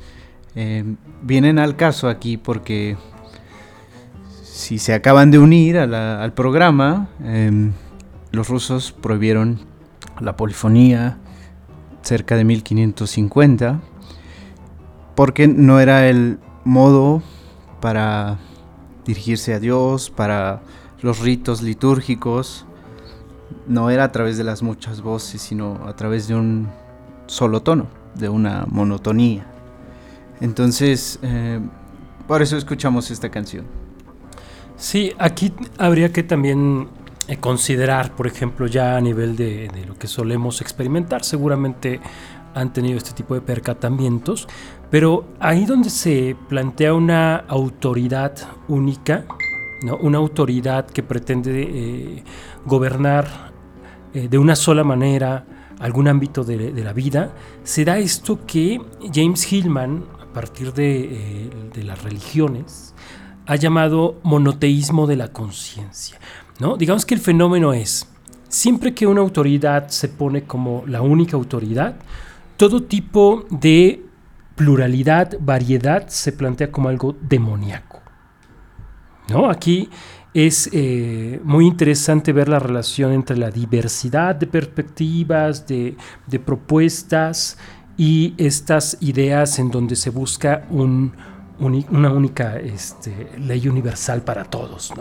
[0.54, 0.84] eh,
[1.22, 2.98] vienen al caso aquí porque
[4.44, 7.08] si se acaban de unir al programa,
[8.34, 9.62] los rusos prohibieron
[10.20, 11.20] la polifonía
[12.02, 13.80] cerca de 1550
[15.16, 17.24] porque no era el modo
[17.80, 18.40] para
[19.06, 20.62] dirigirse a Dios, para
[21.02, 22.66] los ritos litúrgicos,
[23.68, 26.68] no era a través de las muchas voces, sino a través de un
[27.28, 29.46] solo tono, de una monotonía.
[30.42, 31.60] Entonces, eh,
[32.28, 33.66] por eso escuchamos esta canción.
[34.78, 36.90] Sí, aquí habría que también
[37.28, 42.02] eh, considerar, por ejemplo, ya a nivel de, de, lo que solemos experimentar, seguramente
[42.56, 44.48] han tenido este tipo de percatamientos,
[44.90, 48.34] pero ahí donde se plantea una autoridad
[48.70, 49.26] única,
[49.84, 49.98] ¿no?
[49.98, 52.24] una autoridad que pretende eh,
[52.66, 53.52] gobernar
[54.14, 55.46] eh, de una sola manera
[55.80, 57.34] algún ámbito de, la vida,
[57.64, 58.82] se da esto que
[59.14, 62.96] James Hillman, a partir de, eh, de las religiones,
[63.46, 66.18] ha llamado monoteísmo de la conciencia.
[66.60, 66.78] ¿no?
[66.78, 68.08] Digamos que el fenómeno es,
[68.48, 71.96] siempre que una autoridad se pone como la única autoridad,
[72.58, 74.06] todo tipo de
[74.56, 78.02] pluralidad, variedad se plantea como algo demoníaco.
[79.30, 79.50] ¿No?
[79.50, 79.90] Aquí
[80.34, 85.96] es eh, muy interesante ver la relación entre la diversidad de perspectivas, de,
[86.46, 87.58] propuestas
[87.98, 94.94] y estas ideas en donde se busca una única este, ley universal para todos.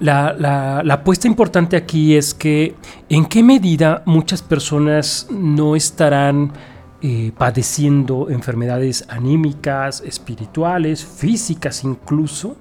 [0.00, 2.76] La, la, apuesta importante aquí es que
[3.08, 6.52] en qué medida muchas personas no estarán
[7.00, 12.56] eh, padeciendo enfermedades anímicas, espirituales, físicas incluso,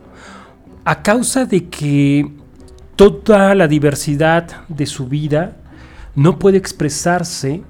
[0.85, 2.31] a causa de que
[2.95, 5.57] toda la diversidad de su vida
[6.15, 7.61] no puede expresarse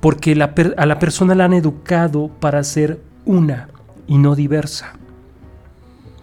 [0.00, 3.68] porque a la persona la han educado para ser una
[4.06, 4.94] y no diversa.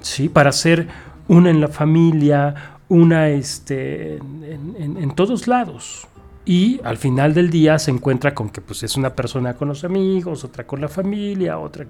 [0.02, 0.30] ¿Sí?
[0.30, 0.88] Para ser
[1.28, 6.08] una en la familia, una este, en, todos lados.
[6.46, 9.84] Y al final del día se encuentra con que pues, es una persona con los
[9.84, 11.86] amigos, otra con la familia, otra...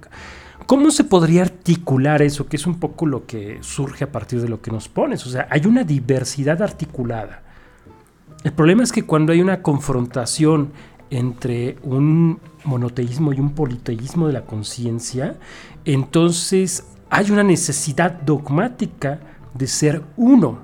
[0.65, 2.47] ¿Cómo se podría articular eso?
[2.47, 5.25] Que es un poco lo que surge a partir de lo que nos pones.
[5.27, 7.43] O sea, hay una diversidad articulada.
[8.43, 10.71] El problema es que cuando hay una confrontación
[11.09, 15.37] entre un monoteísmo y un politeísmo de la conciencia,
[15.85, 19.19] entonces hay una necesidad dogmática
[19.53, 20.59] de ser uno.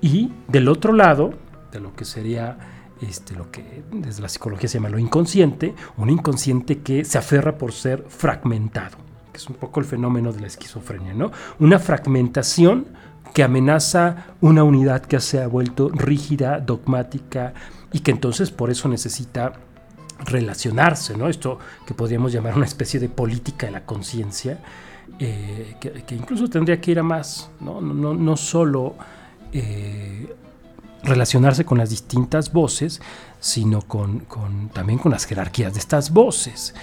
[0.00, 1.34] Y del otro lado,
[1.70, 2.58] de lo que sería
[3.00, 7.58] este, lo que desde la psicología se llama lo inconsciente, un inconsciente que se aferra
[7.58, 8.96] por ser fragmentado,
[9.32, 11.32] que es un poco el fenómeno de la esquizofrenia, ¿no?
[11.58, 12.86] Una fragmentación
[13.34, 17.54] que amenaza una unidad que se ha vuelto rígida, dogmática
[17.92, 19.52] y que entonces por eso necesita
[20.24, 21.28] relacionarse, ¿no?
[21.28, 24.60] Esto que podríamos llamar una especie de política de la conciencia,
[25.24, 28.96] eh, que, incluso tendría que ir a más, no, no, no solo
[29.52, 30.34] eh,
[31.04, 33.00] relacionarse con las distintas voces,
[33.38, 34.26] sino con,
[34.72, 36.74] también con las jerarquías de estas voces.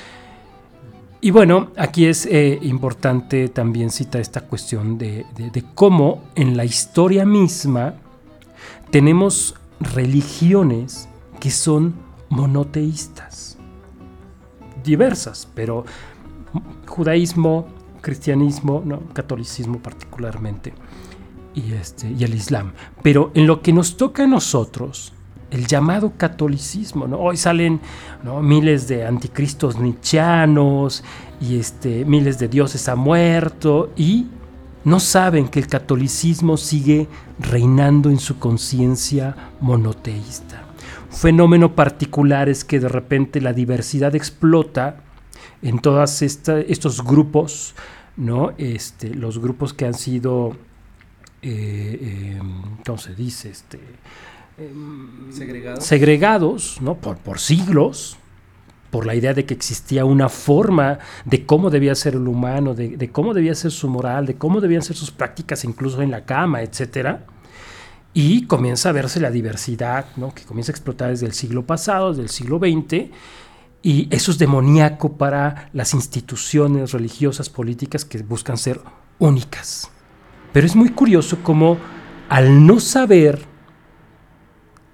[1.19, 5.25] Y bueno, aquí es eh, importante también citar esta cuestión de,
[5.75, 7.95] cómo en la historia misma
[8.89, 11.09] tenemos religiones
[11.41, 11.93] que son
[12.29, 13.57] monoteístas,
[14.81, 15.83] diversas, pero
[16.87, 17.67] judaísmo,
[18.09, 19.01] cristianismo, ¿no?
[19.13, 20.73] catolicismo particularmente
[21.53, 22.73] y, este, y el Islam.
[23.03, 25.13] Pero en lo que nos toca a nosotros,
[25.51, 27.19] el llamado catolicismo, ¿no?
[27.19, 27.79] Hoy salen
[28.41, 31.03] miles de anticristos nichianos
[31.39, 34.25] y este, miles de dioses ha muerto y
[34.85, 37.07] no saben que el catolicismo sigue
[37.39, 40.63] reinando en su conciencia monoteísta.
[41.11, 45.03] Un fenómeno particular es que de repente la diversidad explota
[45.61, 47.75] en todos estos grupos,
[48.19, 48.53] ¿no?
[48.57, 50.55] Este, los grupos que han sido
[51.41, 53.49] eh, em, ¿cómo se dice?
[53.49, 53.79] Este,
[54.57, 55.31] em,
[55.79, 56.95] segregados, ¿no?
[56.95, 58.17] por, por siglos,
[58.91, 63.09] por la idea de que existía una forma de cómo debía ser el humano, de,
[63.11, 66.61] cómo debía ser su moral, de cómo debían ser sus prácticas incluso en la cama,
[66.61, 67.19] etc.
[68.13, 70.33] Y comienza a verse la diversidad, ¿no?
[70.33, 73.11] que comienza a explotar desde el siglo pasado, desde el siglo XX,
[73.81, 78.81] y eso es demoníaco para las instituciones religiosas, políticas que buscan ser
[79.19, 79.89] únicas.
[80.51, 81.77] Pero es muy curioso cómo
[82.27, 83.41] al no saber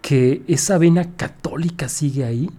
[0.02, 2.50] que esa vena católica sigue ahí,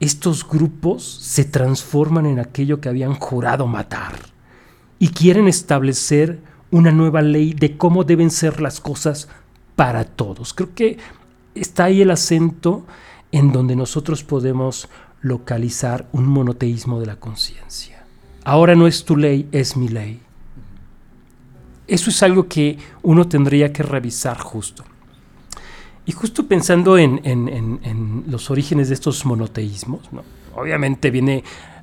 [0.00, 4.14] estos grupos se transforman en aquello que habían jurado matar
[4.98, 9.28] y quieren establecer una nueva ley de cómo deben ser las cosas
[9.74, 10.54] para todos.
[10.54, 10.98] Creo que
[11.54, 12.86] está ahí el acento
[13.32, 14.88] en donde nosotros podemos
[15.20, 18.04] localizar un monoteísmo de la conciencia.
[18.44, 20.20] Ahora no es tu ley, es mi ley.
[21.86, 24.84] Eso es algo que uno tendría que revisar justo.
[26.04, 30.08] Y justo pensando en, los orígenes de estos monoteísmos,
[30.54, 31.42] obviamente viene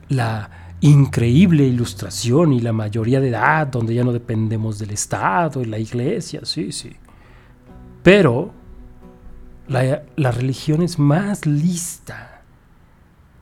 [0.10, 5.66] la increíble ilustración y la mayoría de edad, donde ya no dependemos del Estado y
[5.66, 6.91] la iglesia, sí, sí.
[8.02, 8.54] Pero
[9.68, 12.41] la, religión es más lista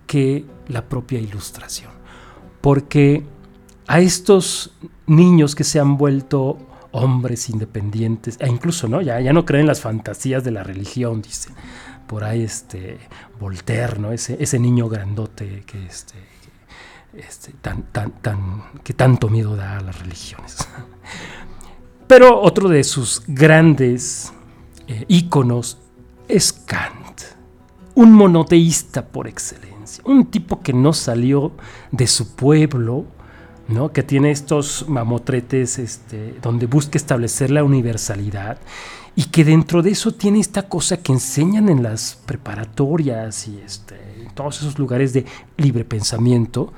[0.08, 1.92] que la propia ilustración,
[2.62, 3.24] porque
[3.88, 4.74] a estos
[5.08, 6.58] niños que se han vuelto
[6.92, 9.02] hombres independientes, e incluso ¿no?
[9.02, 11.54] Ya, ya no creen las fantasías de la religión, dicen.
[12.08, 12.98] Por ahí este
[13.40, 14.12] Voltaire, ¿no?
[14.12, 16.16] ese, ese niño grandote que, este,
[17.14, 20.58] este, tan, tan, tan, que tanto miedo da a las religiones.
[22.08, 24.34] Pero otro de sus grandes
[24.88, 25.81] eh, íconos
[26.32, 27.22] es Kant,
[27.96, 31.52] un monoteísta por excelencia, un tipo que no salió
[31.92, 33.06] de su pueblo,
[33.94, 38.58] que tiene estos mamotretes este, donde busca establecer la universalidad
[39.16, 43.96] y que dentro de eso tiene esta cosa que enseñan en las preparatorias y este,
[44.22, 45.26] en todos esos lugares de
[45.58, 46.74] libre pensamiento,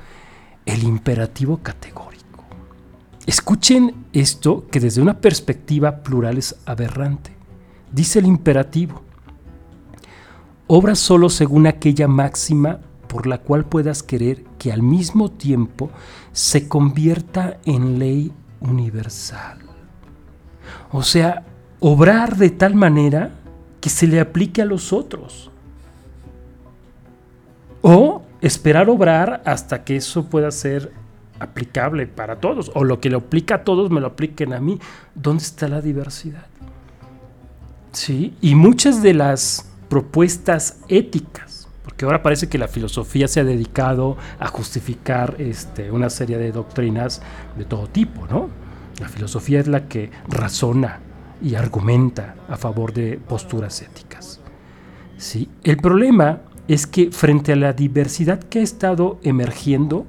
[0.66, 2.44] el imperativo categórico.
[3.26, 7.32] Escuchen esto que desde una perspectiva plural es aberrante.
[7.90, 9.02] Dice el imperativo,
[10.66, 15.90] obra solo según aquella máxima por la cual puedas querer que al mismo tiempo
[16.32, 19.58] se convierta en ley universal.
[20.90, 21.44] O sea,
[21.80, 23.30] obrar de tal manera
[23.80, 25.50] que se le aplique a los otros.
[27.82, 30.92] O esperar obrar hasta que eso pueda ser
[31.38, 32.72] aplicable para todos.
[32.74, 34.80] O lo que le aplica a todos me lo apliquen a mí.
[35.14, 36.46] ¿Dónde está la diversidad?
[37.92, 43.44] Sí, y muchas de las propuestas éticas, porque ahora parece que la filosofía se ha
[43.44, 47.22] dedicado a justificar este, una serie de doctrinas
[47.56, 48.48] de todo tipo, ¿no?
[49.00, 51.00] La filosofía es la que razona
[51.42, 54.40] y argumenta a favor de posturas éticas.
[55.16, 55.48] ¿Sí?
[55.62, 60.06] El problema es que frente a la diversidad que ha estado emergiendo,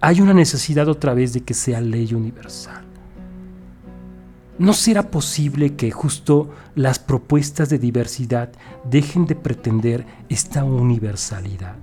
[0.00, 2.87] hay una necesidad otra vez de que sea ley universal.
[4.58, 8.50] ¿No será posible que justo las propuestas de diversidad
[8.82, 11.76] dejen de pretender esta universalidad?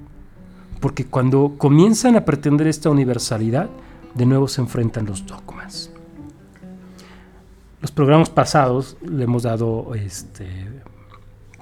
[0.81, 3.69] Porque cuando comienzan a pretender esta universalidad,
[4.13, 5.89] de nuevo se enfrentan los dogmas.
[7.79, 10.45] Los programas pasados le hemos dado este,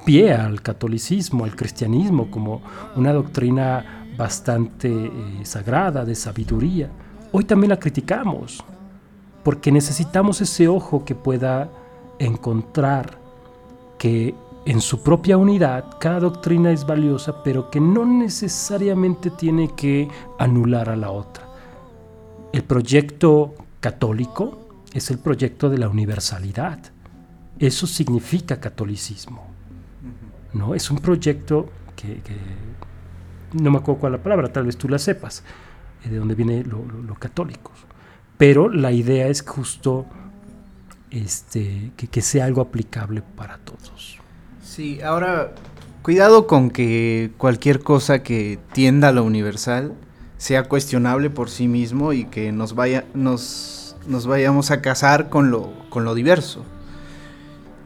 [0.06, 2.64] pie al catolicismo, al cristianismo, como
[2.96, 5.12] una doctrina bastante eh,
[5.44, 6.90] sagrada, de sabiduría.
[7.32, 8.64] Hoy también la criticamos,
[9.44, 11.70] porque necesitamos ese ojo que pueda
[12.20, 13.18] encontrar
[13.98, 14.36] que
[14.66, 20.08] en su propia unidad cada doctrina es valiosa, pero que no necesariamente tiene que
[20.40, 21.48] anular a la otra.
[22.54, 24.64] El proyecto católico
[24.94, 26.80] es el proyecto de la universalidad.
[27.60, 29.54] Eso significa catolicismo.
[30.54, 30.76] ¿no?
[30.76, 32.22] Es un proyecto que,
[33.54, 35.44] no me acuerdo cuál la palabra, tal vez tú la sepas,
[36.04, 37.74] eh, de dónde viene lo, católicos.
[38.38, 40.06] Pero la idea es justo
[41.12, 44.18] este, que, sea algo aplicable para todos.
[44.64, 45.54] Sí, ahora
[46.02, 49.94] cuidado con que cualquier cosa que tienda a lo universal
[50.38, 55.52] sea cuestionable por sí mismo y que nos vaya nos, nos vayamos a casar con
[55.52, 56.66] lo, con lo diverso.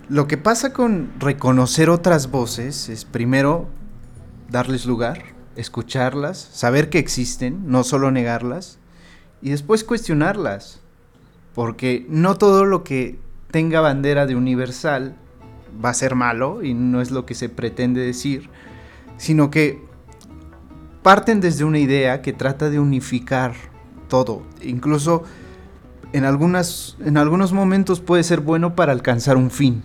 [0.09, 3.67] Lo que pasa con reconocer otras voces es primero
[4.49, 5.21] darles lugar,
[5.57, 8.79] escucharlas, saber que existen, no solo negarlas,
[9.41, 10.81] y después cuestionarlas.
[11.53, 13.19] Porque no todo lo que
[13.51, 15.15] tenga bandera de universal
[15.83, 18.49] va a ser malo, y no es lo que se pretende decir,
[19.17, 19.81] sino que
[21.03, 23.53] parten desde una idea que trata de unificar
[24.07, 24.43] todo.
[24.61, 25.23] Incluso
[26.13, 29.83] en, algunas, en algunos momentos puede ser bueno para alcanzar un fin.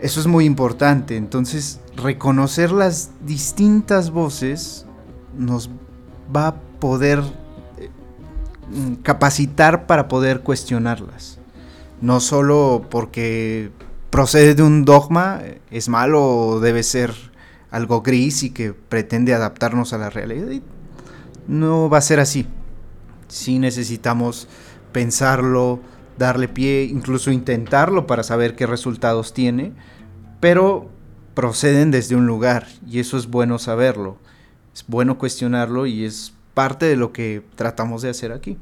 [0.00, 1.16] Eso es muy importante.
[1.16, 4.84] Entonces, reconocer las distintas voces
[5.38, 5.70] nos
[6.34, 7.22] va a poder
[9.02, 11.38] capacitar para poder cuestionarlas.
[12.00, 13.70] No solo porque
[14.10, 17.14] procede de un dogma, es malo o debe ser
[17.70, 20.62] algo gris y que pretende adaptarnos a la realidad.
[21.48, 22.46] No va a ser así.
[23.28, 24.48] Si necesitamos
[24.92, 25.80] pensarlo,
[26.18, 29.72] darle pie, incluso intentarlo para saber qué resultados tiene,
[30.40, 30.90] pero
[31.34, 34.18] proceden desde un lugar y eso es bueno saberlo,
[34.74, 38.58] es bueno cuestionarlo y es parte de lo que tratamos de hacer aquí.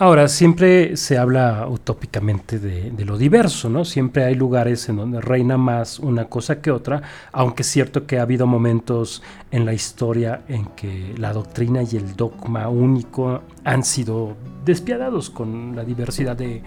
[0.00, 3.84] Ahora, siempre se habla utópicamente de, lo diverso, ¿no?
[3.84, 7.02] Siempre hay lugares en donde reina más una cosa que otra,
[7.32, 11.96] aunque es cierto que ha habido momentos en la historia en que la doctrina y
[11.96, 16.62] el dogma único han sido despiadados con la diversidad de,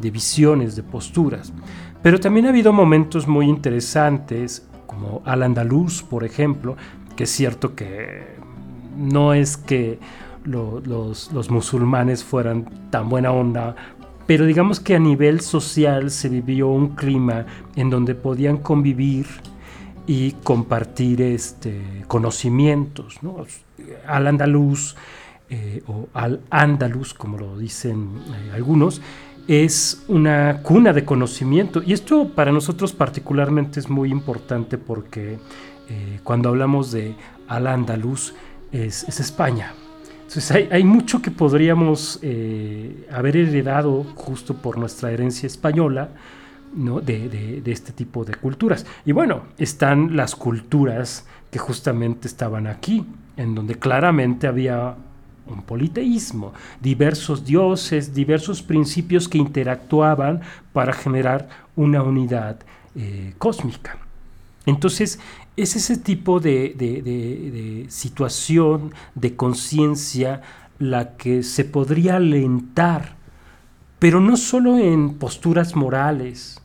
[0.00, 1.52] de visiones, de posturas.
[2.02, 6.76] Pero también ha habido momentos muy interesantes, como al andaluz, por ejemplo,
[7.14, 8.41] que es cierto que
[8.96, 9.98] no es que
[10.44, 13.76] los, musulmanes fueran tan buena onda,
[14.26, 19.26] pero digamos que a nivel social se vivió un clima en donde podían convivir
[20.06, 23.18] y compartir este, conocimientos.
[24.06, 24.96] Al andaluz,
[25.50, 29.02] eh, o al andaluz, como lo dicen eh, algunos,
[29.48, 31.82] es una cuna de conocimiento.
[31.84, 35.38] Y esto para nosotros particularmente es muy importante porque
[35.88, 37.14] eh, cuando hablamos de
[37.48, 38.34] al andaluz
[38.72, 39.74] es España.
[40.34, 46.08] Entonces hay, mucho que podríamos eh, haber heredado justo por nuestra herencia española
[46.74, 47.02] ¿no?
[47.02, 48.86] de, este tipo de culturas.
[49.04, 53.04] Y bueno, están las culturas que justamente estaban aquí,
[53.36, 54.94] en donde claramente había
[55.46, 60.40] un politeísmo, diversos dioses, diversos principios que interactuaban
[60.72, 61.46] para generar
[61.76, 62.56] una unidad
[62.94, 63.98] eh, cósmica.
[64.64, 65.18] Entonces,
[65.56, 70.42] es ese tipo de, situación, de conciencia,
[70.78, 73.16] la que se podría alentar,
[73.98, 76.60] pero no solo en posturas morales,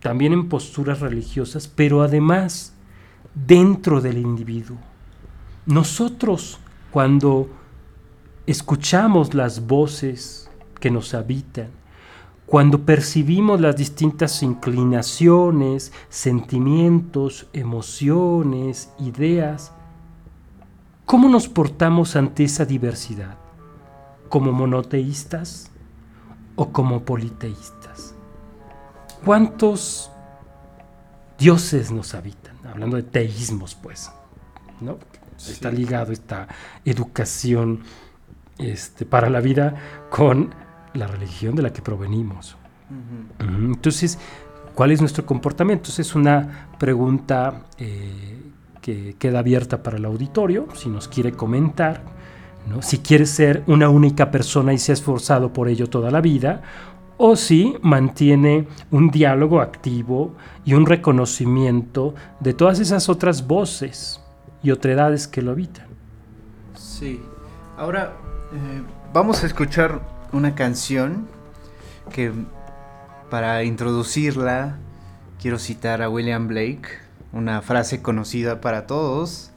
[0.00, 2.74] también en posturas religiosas, pero además
[3.34, 4.76] dentro del individuo.
[5.66, 7.48] Nosotros, cuando
[8.46, 11.70] escuchamos las voces que nos habitan,
[12.54, 19.72] cuando percibimos las distintas inclinaciones, sentimientos, emociones, ideas,
[21.04, 23.38] ¿cómo nos portamos ante esa diversidad?
[24.28, 25.72] ¿Como monoteístas
[26.54, 28.14] o como politeístas?
[29.24, 30.12] ¿Cuántos
[31.36, 32.54] dioses nos habitan?
[32.70, 34.12] Hablando de teísmos, pues,
[34.80, 34.98] ¿no?
[35.38, 36.46] Está ligado esta
[36.84, 37.80] educación
[38.58, 40.54] este, para la vida con
[40.94, 42.56] la religión de la que provenimos.
[43.38, 44.18] Entonces,
[44.74, 45.90] ¿cuál es nuestro comportamiento?
[45.96, 48.42] es una pregunta eh,
[48.80, 52.02] que queda abierta para el auditorio, si nos quiere comentar,
[52.68, 52.82] ¿no?
[52.82, 56.62] si quiere ser una única persona y se ha esforzado por ello toda la vida,
[57.16, 60.34] o si mantiene un diálogo activo
[60.64, 64.20] y un reconocimiento de todas esas otras voces
[64.62, 65.86] y otredades que lo habitan.
[66.74, 67.20] Sí.
[67.76, 68.14] Ahora,
[68.52, 68.82] eh,
[69.12, 70.00] vamos a escuchar
[70.34, 71.26] una canción
[72.12, 72.32] que
[73.30, 74.78] para introducirla
[75.40, 76.88] quiero citar a William Blake,
[77.32, 79.52] una frase conocida para todos,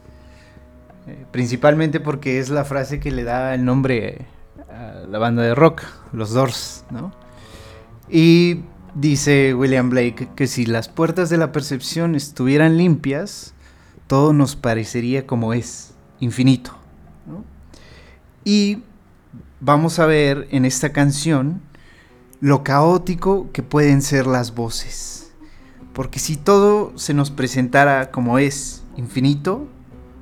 [1.07, 4.25] eh, principalmente porque es la frase que le da el nombre
[4.69, 7.11] a la banda de rock, los Doors, ¿no?
[8.09, 8.61] Y
[8.95, 13.53] dice William Blake que si las puertas de la percepción estuvieran limpias,
[14.07, 16.71] todo nos parecería como es, infinito.
[18.43, 18.83] Y
[19.59, 21.61] vamos a ver en esta canción
[22.39, 25.31] lo caótico que pueden ser las voces.
[25.93, 29.67] Porque si todo se nos presentara como es, infinito,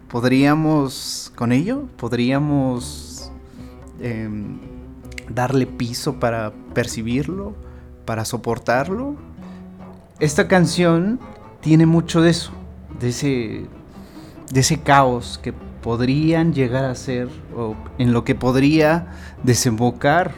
[0.08, 3.32] podríamos con ello, podríamos
[4.00, 4.60] em,
[5.30, 7.54] darle piso para percibirlo,
[8.06, 9.16] para soportarlo.
[10.20, 11.20] Esta canción
[11.60, 12.52] tiene mucho de eso,
[13.02, 13.66] de ese,
[14.50, 15.54] de ese caos que
[15.86, 19.06] podrían llegar a ser o en lo que podría
[19.44, 20.32] desembocar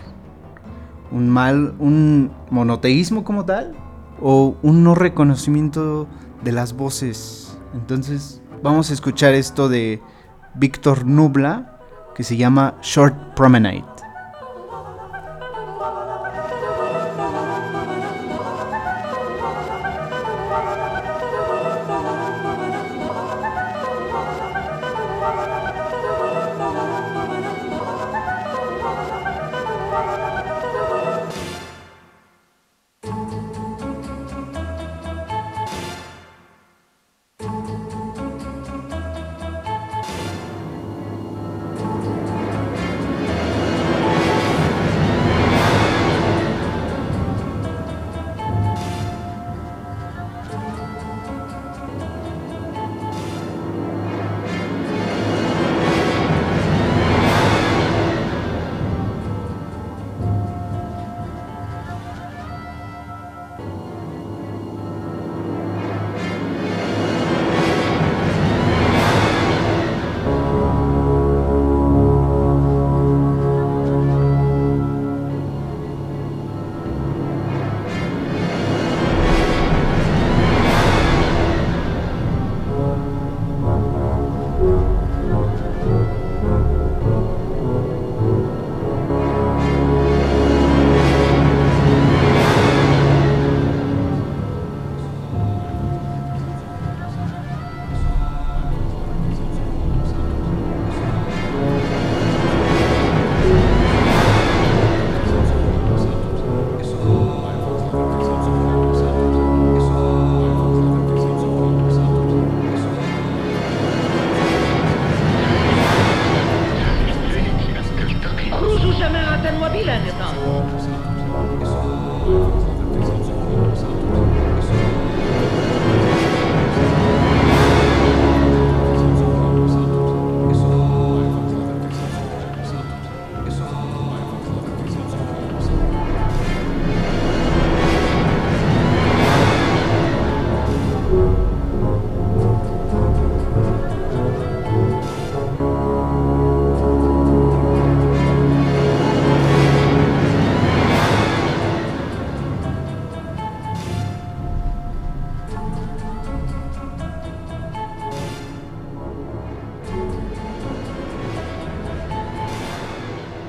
[1.10, 3.74] un mal, un monoteísmo como tal
[4.22, 6.06] o un no reconocimiento
[6.44, 7.58] de las voces.
[7.74, 10.02] Entonces vamos a escuchar esto de
[10.54, 11.80] Víctor Nubla
[12.14, 13.97] que se llama Short Promenade.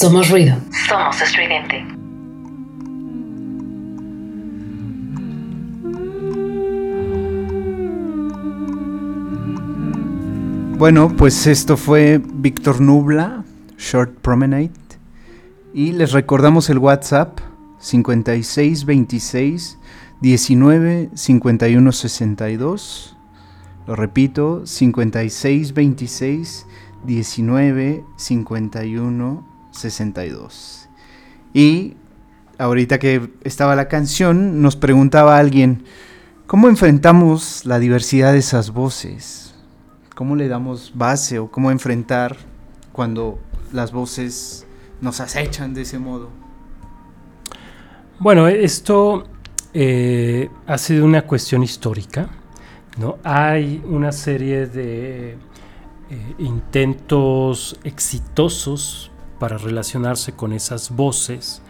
[0.00, 0.56] Somos ruido.
[0.88, 1.84] Somos estridente.
[10.78, 13.44] Bueno, pues esto fue Víctor Nubla,
[13.76, 14.70] Short Promenade.
[15.74, 17.38] Y les recordamos el WhatsApp
[17.80, 19.78] 5626
[20.22, 23.16] 19 51 62.
[23.86, 26.66] Lo repito, 5626
[27.04, 30.88] 19 51 62.
[31.52, 31.96] Y
[32.58, 35.84] ahorita que estaba la canción, nos preguntaba alguien,
[36.46, 39.54] ¿cómo enfrentamos la diversidad de esas voces?
[40.14, 42.36] ¿Cómo le damos base o cómo enfrentar
[42.92, 43.38] cuando
[43.72, 44.66] las voces
[45.00, 46.28] nos acechan de ese modo?
[48.18, 49.24] Bueno, esto
[49.72, 52.28] eh, ha sido una cuestión histórica.
[52.98, 53.18] ¿no?
[53.24, 55.30] Hay una serie de
[56.10, 59.09] eh, intentos exitosos
[59.40, 61.62] para relacionarse con esas voces,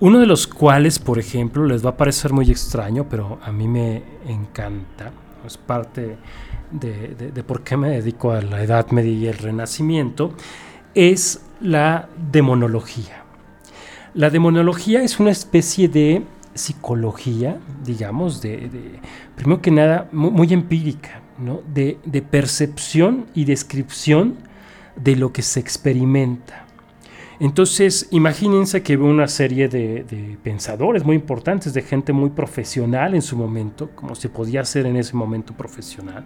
[0.00, 3.68] uno de los cuales, por ejemplo, les va a parecer muy extraño, pero a mí
[3.68, 5.12] me encanta,
[5.46, 6.16] es parte
[6.70, 10.32] de, por qué me dedico a la Edad Media y el Renacimiento,
[10.94, 13.24] es la demonología.
[14.14, 16.24] La demonología es una especie de
[16.54, 19.00] psicología, digamos, de,
[19.34, 21.20] primero que nada, muy, empírica,
[21.72, 24.36] de, de percepción y descripción
[24.96, 26.65] de lo que se experimenta.
[27.38, 33.22] Entonces, imagínense que hubo una serie de, pensadores muy importantes, de gente muy profesional en
[33.22, 36.24] su momento, como se podía hacer en ese momento profesional,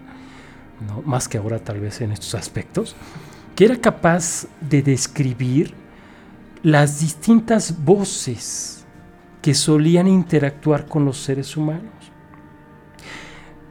[0.86, 1.02] ¿no?
[1.02, 2.94] más que ahora tal vez en estos aspectos,
[3.56, 5.74] que era capaz de describir
[6.62, 8.86] las distintas voces
[9.42, 11.92] que solían interactuar con los seres humanos.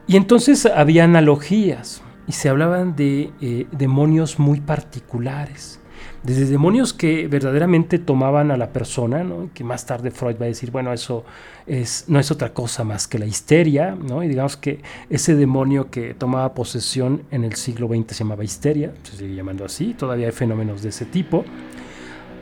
[0.06, 5.79] Y entonces había analogías y se hablaban de eh, demonios muy particulares
[6.22, 9.50] desde demonios que verdaderamente tomaban a la persona, ¿no?
[9.54, 11.24] que más tarde Freud va a decir, bueno, eso
[11.66, 14.22] es, no es otra cosa más que la histeria, ¿no?
[14.22, 18.92] y digamos que ese demonio que tomaba posesión en el siglo XX se llamaba histeria,
[19.02, 21.44] se sigue llamando así, todavía hay fenómenos de ese tipo,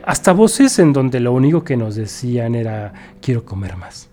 [0.05, 4.09] hasta voces en donde lo único que nos decían era, quiero comer más.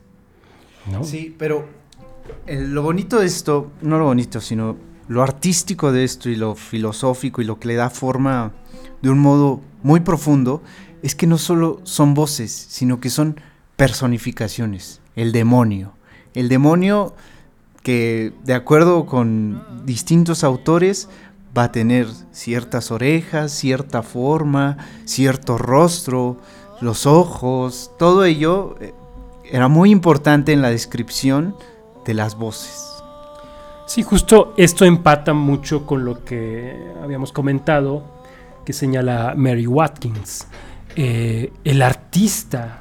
[0.91, 1.03] ¿no?
[1.03, 1.67] Sí, pero
[2.47, 4.77] lo bonito de esto, no lo bonito, sino
[5.09, 8.53] lo artístico de esto y lo filosófico y lo que le da forma
[9.03, 10.63] de un modo muy profundo
[11.03, 13.41] es que no solo son voces, sino que son
[13.77, 15.93] personificaciones, el demonio.
[16.35, 17.15] El demonio
[17.83, 21.09] que, de acuerdo con distintos autores,
[21.57, 26.39] va a tener ciertas orejas, cierta forma, cierto rostro,
[26.81, 28.93] los ojos, todo ello eh,
[29.45, 31.55] era muy importante en la descripción
[32.05, 32.93] de las voces.
[33.87, 38.03] Sí, justo esto empata mucho con lo que habíamos comentado
[38.67, 40.49] que señala Mary Watkins.
[40.97, 42.81] Eh, el artista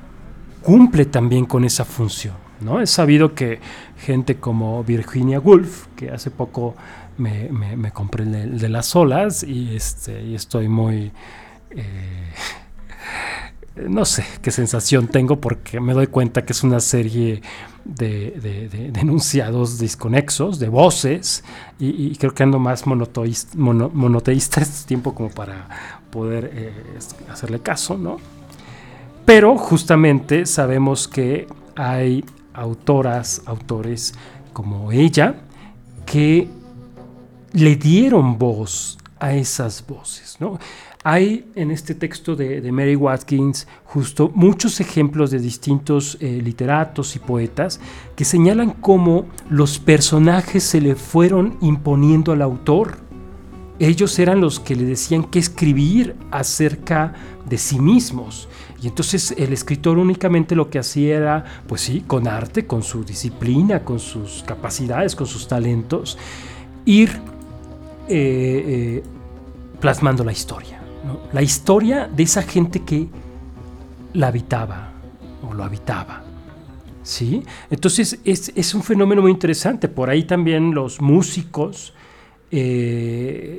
[0.63, 2.33] cumple también con esa función.
[2.59, 2.81] ¿no?
[2.81, 3.59] Es sabido que
[3.99, 6.75] gente como Virginia Woolf, que hace poco
[7.17, 11.11] me, compré el de, las olas y, este, y estoy muy...
[11.69, 12.31] Eh,
[13.75, 17.41] no sé qué sensación tengo porque me doy cuenta que es una serie
[17.83, 21.43] de, enunciados desconexos, de voces,
[21.79, 25.67] y, creo que ando más monoteísta, este tiempo como para
[26.09, 26.73] poder eh,
[27.29, 28.17] hacerle caso, ¿no?
[29.25, 32.23] Pero justamente sabemos que hay
[32.53, 34.13] autoras, autores
[34.53, 35.35] como ella,
[36.05, 36.47] que
[37.53, 40.59] le dieron voz a esas voces, ¿no?
[41.07, 47.19] Hay en este texto de, Mary Watkins justo muchos ejemplos de distintos eh, literatos y
[47.19, 47.79] poetas
[48.15, 52.97] que señalan cómo los personajes se le fueron imponiendo al autor.
[53.77, 57.13] Ellos eran los que le decían qué escribir acerca
[57.47, 58.49] de sí mismos.
[58.81, 63.03] Y entonces el escritor únicamente lo que hacía era, pues sí, con arte, con su
[63.03, 66.17] disciplina, con sus capacidades, con sus talentos,
[66.83, 67.11] ir
[68.07, 68.63] eh,
[68.97, 69.03] eh,
[69.79, 70.74] plasmando la historia
[71.31, 73.07] la historia de esa gente que
[74.13, 74.91] la habitaba
[75.47, 76.23] o lo habitaba.
[77.03, 77.43] ¿sí?
[77.69, 79.87] Entonces es, un fenómeno muy interesante.
[79.87, 81.93] Por ahí también los músicos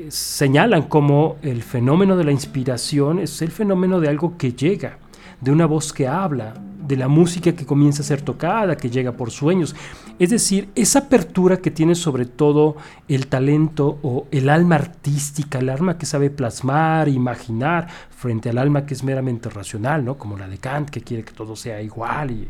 [0.08, 4.98] señalan como el fenómeno de la inspiración es el fenómeno de algo que llega.
[5.40, 6.54] de una voz que habla,
[6.86, 9.74] de la música que comienza a ser tocada, que llega por sueños.
[10.18, 12.76] Es decir, esa apertura que tiene sobre todo
[13.08, 18.86] el talento o el alma artística, el alma que sabe plasmar, imaginar, frente al alma
[18.86, 20.16] que es meramente racional, ¿no?
[20.16, 22.30] como la de Kant, que quiere que todo sea igual.
[22.30, 22.48] Y,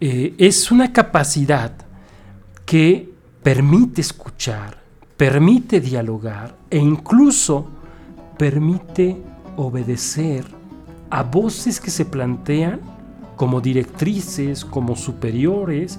[0.00, 1.72] eh, es una capacidad
[2.66, 4.78] que permite escuchar,
[5.16, 7.68] permite dialogar e incluso
[8.36, 9.16] permite
[9.56, 10.44] obedecer
[11.10, 12.80] a voces que se plantean
[13.44, 15.98] como directrices, como superiores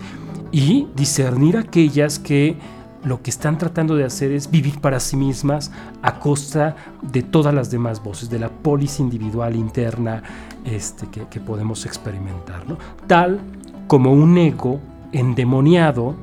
[0.52, 2.58] y discernir aquellas que
[3.04, 5.72] lo que están tratando de hacer es vivir para sí mismas
[6.02, 10.24] a costa de todas las demás voces, de la polis individual interna
[10.66, 12.64] este, que, podemos experimentar.
[13.06, 13.40] Tal
[13.86, 14.80] como un ego
[15.12, 16.16] endemoniado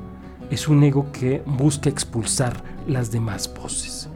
[0.49, 4.09] es un ego que busca expulsar las demás voces.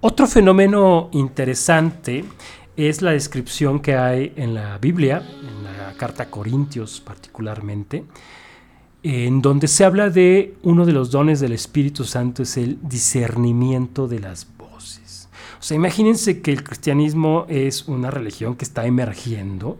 [0.00, 2.24] Otro fenómeno interesante
[2.78, 8.04] es la descripción que hay en la Biblia, en la carta a Corintios particularmente,
[9.02, 14.06] en donde se habla de uno de los dones del Espíritu Santo es el discernimiento
[14.06, 15.28] de las voces.
[15.58, 19.78] O sea, imagínense que el cristianismo es una religión que está emergiendo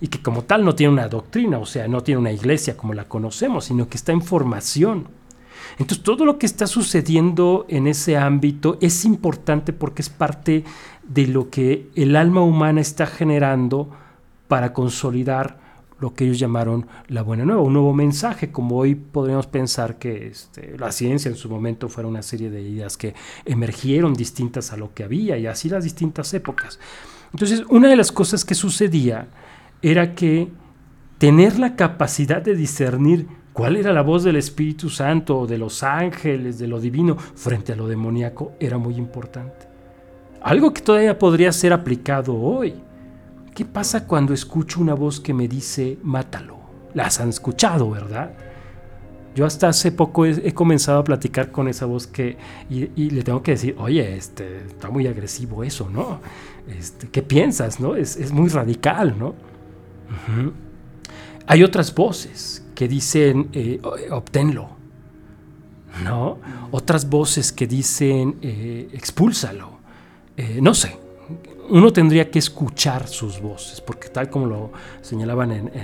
[0.00, 2.94] y que como tal no tiene una doctrina, o sea, no tiene una iglesia como
[2.94, 5.06] la conocemos, sino que está en formación.
[5.78, 10.64] Entonces todo lo que está sucediendo en ese ámbito es importante porque es parte
[11.12, 13.90] de lo que el alma humana está generando
[14.48, 15.60] para consolidar
[16.00, 20.26] lo que ellos llamaron la buena nueva, un nuevo mensaje, como hoy podríamos pensar que
[20.26, 24.76] este, la ciencia en su momento fuera una serie de ideas que emergieron distintas a
[24.76, 26.80] lo que había y así las distintas épocas.
[27.32, 29.28] Entonces, una de las cosas que sucedía
[29.80, 30.48] era que
[31.18, 36.58] tener la capacidad de discernir cuál era la voz del Espíritu Santo, de los ángeles,
[36.58, 39.71] de lo divino, frente a lo demoníaco, era muy importante.
[40.42, 42.74] Algo que todavía podría ser aplicado hoy.
[43.54, 46.58] ¿Qué pasa cuando escucho una voz que me dice, mátalo?
[46.94, 48.32] Las han escuchado, ¿verdad?
[49.34, 52.36] Yo hasta hace poco he, comenzado a platicar con esa voz que
[52.68, 56.20] y, le tengo que decir, oye, este, está muy agresivo eso, ¿no?
[56.68, 57.94] Este, ¿Qué piensas, no?
[57.94, 59.34] Es, muy radical, ¿no?
[61.46, 63.80] Hay otras voces que dicen, eh,
[64.10, 64.68] obténlo,
[66.04, 66.38] ¿no?
[66.70, 69.71] Otras voces que dicen, eh, expúlsalo.
[70.36, 70.96] Eh, no sé,
[71.68, 75.82] uno tendría que escuchar sus voces, porque tal como lo señalaban en, eh,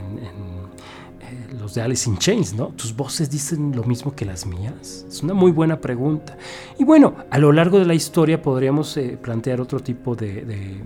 [1.59, 2.69] los de Alice in Chains, ¿no?
[2.69, 5.07] ¿Tus voces dicen lo mismo que las mías?
[5.09, 6.37] Es una muy buena pregunta.
[6.79, 10.83] Y bueno, a lo largo de la historia podríamos eh, plantear otro tipo de,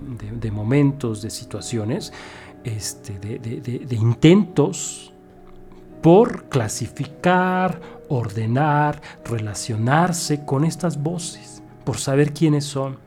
[0.51, 2.11] momentos, de situaciones,
[2.63, 5.13] este, de intentos
[6.01, 13.02] por clasificar, ordenar, relacionarse con estas voces, por saber quiénes son.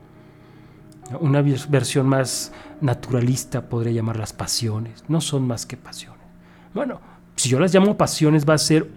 [1.19, 2.51] Una versión más
[2.81, 5.03] naturalista podría llamar las pasiones.
[5.07, 6.21] No son más que pasiones.
[6.73, 6.99] Bueno,
[7.35, 8.87] si yo las llamo pasiones va a ser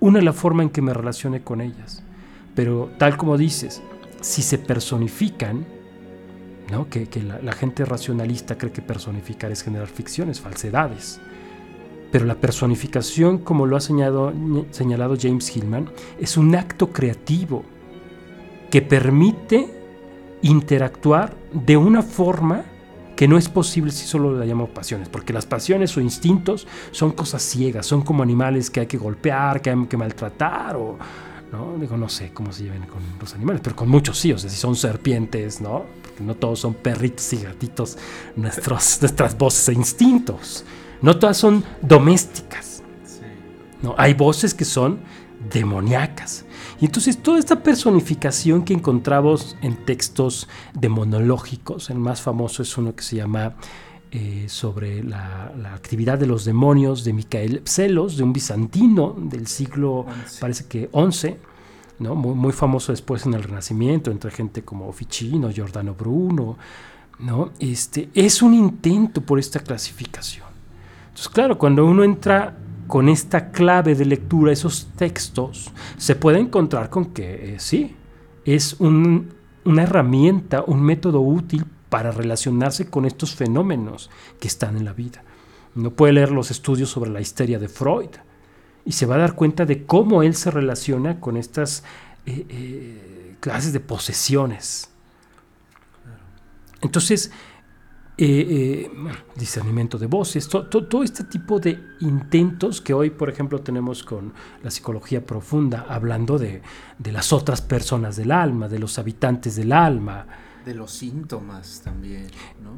[0.00, 2.02] una la forma en que me relacione con ellas.
[2.54, 3.82] Pero tal como dices,
[4.20, 5.66] si se personifican,
[6.70, 6.88] ¿no?
[6.88, 11.20] que, la, gente racionalista cree que personificar es generar ficciones, falsedades.
[12.10, 14.32] Pero la personificación, como lo ha señalado,
[14.70, 17.64] señalado James Hillman, es un acto creativo
[18.70, 19.68] que permite
[20.42, 22.64] interactuar de una forma
[23.16, 27.12] que no es posible si solo la llamamos pasiones, porque las pasiones o instintos son
[27.12, 30.96] cosas ciegas, son como animales que hay que golpear, que hay que maltratar, o
[31.52, 34.38] no, digo, no sé cómo se lleven con los animales, pero con muchos sí, o
[34.38, 35.84] sea, si son serpientes, ¿no?
[36.02, 37.98] Porque no todos son perritos y gatitos,
[38.36, 40.64] nuestros, nuestras voces e instintos,
[41.02, 42.82] no todas son domésticas,
[43.82, 43.94] ¿no?
[43.98, 45.00] Hay voces que son
[45.52, 46.46] demoníacas.
[46.80, 52.94] Y entonces toda esta personificación que encontramos en textos demonológicos, el más famoso es uno
[52.94, 53.54] que se llama
[54.12, 60.06] eh, sobre la, actividad de los demonios de Micael Pselos, de un bizantino del siglo,
[60.40, 61.38] parece que 11,
[62.00, 62.14] ¿no?
[62.14, 66.56] Muy, muy, famoso después en el Renacimiento, entre gente como Ficino, Giordano Bruno.
[67.20, 67.52] ¿no?
[67.58, 70.46] Este, es un intento por esta clasificación.
[71.08, 72.56] Entonces, claro, cuando uno entra
[72.90, 77.94] con esta clave de lectura, esos textos, se puede encontrar con que eh, sí,
[78.44, 84.10] es una herramienta, un método útil para relacionarse con estos fenómenos
[84.40, 85.22] que están en la vida.
[85.76, 88.10] Uno puede leer los estudios sobre la histeria de Freud
[88.84, 91.84] y se va a dar cuenta de cómo él se relaciona con estas
[92.26, 94.90] eh, eh, clases de posesiones.
[96.80, 97.30] Entonces,
[98.22, 98.90] eh, eh,
[99.34, 104.70] discernimiento de voces, todo este tipo de intentos que hoy, por ejemplo, tenemos con la
[104.70, 106.60] psicología profunda, hablando de,
[107.02, 110.26] las otras personas del alma, de los habitantes del alma.
[110.66, 112.26] De los síntomas también,
[112.62, 112.72] ¿no?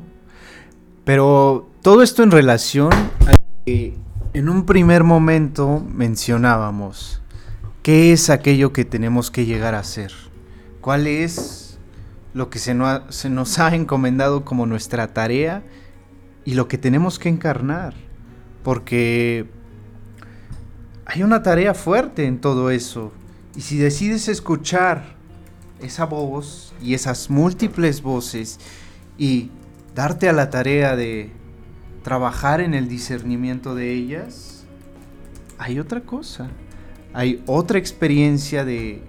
[1.03, 3.33] Pero todo esto en relación a
[3.67, 3.99] que
[4.35, 7.21] en un primer momento mencionábamos,
[7.83, 10.13] ¿qué es aquello que tenemos que llegar a ser?
[10.81, 11.72] ¿Cuál es
[12.35, 12.77] lo que se,
[13.09, 15.63] se nos ha encomendado como nuestra tarea
[16.45, 17.95] y lo que tenemos que encarnar?
[18.63, 19.47] Porque
[21.05, 23.13] hay una tarea fuerte en todo eso.
[23.55, 25.17] Y si decides escuchar
[25.81, 28.59] esa voz y esas múltiples voces
[29.19, 29.51] y
[29.95, 31.31] darte a la tarea de
[32.03, 34.65] trabajar en el discernimiento de ellas,
[35.59, 36.49] hay otra cosa.
[37.13, 39.03] Hay otra experiencia de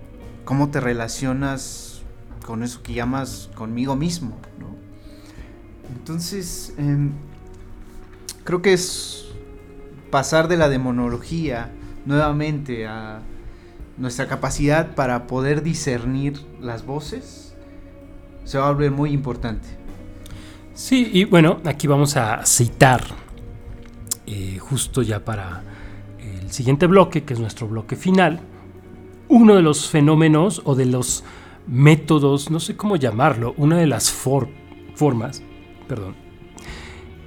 [0.46, 1.93] cómo te relacionas
[2.46, 4.38] con eso que llamas conmigo mismo.
[5.96, 7.12] Entonces, em,
[8.44, 9.26] creo que es
[10.12, 11.72] pasar de la demonología
[12.06, 13.22] nuevamente a
[13.98, 17.44] nuestra capacidad para poder discernir las voces
[18.44, 19.68] se va a volver muy importante.
[20.74, 23.04] Sí, y bueno, aquí vamos a citar
[24.26, 25.64] eh, justo ya para
[26.20, 28.40] el siguiente bloque, que es nuestro bloque final,
[29.30, 31.24] uno de los fenómenos o de los
[31.68, 35.42] métodos, no sé cómo llamarlo, una de las formas,
[35.88, 36.16] perdón,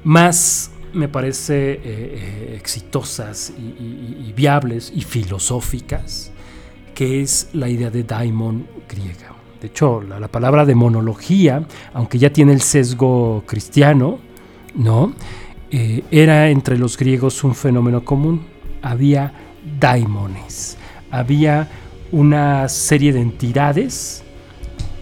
[0.04, 6.32] más me parece eh, eh, exitosas y, viables y filosóficas,
[6.94, 9.34] que es la idea de daimon griega.
[9.60, 14.18] De hecho, la, palabra demonología, aunque ya tiene el sesgo cristiano,
[14.74, 15.12] ¿no?
[15.70, 18.46] Eh, era entre los griegos un fenómeno común.
[18.82, 19.32] Había
[19.80, 20.78] daimones,
[21.10, 21.68] había
[22.12, 24.22] una serie de entidades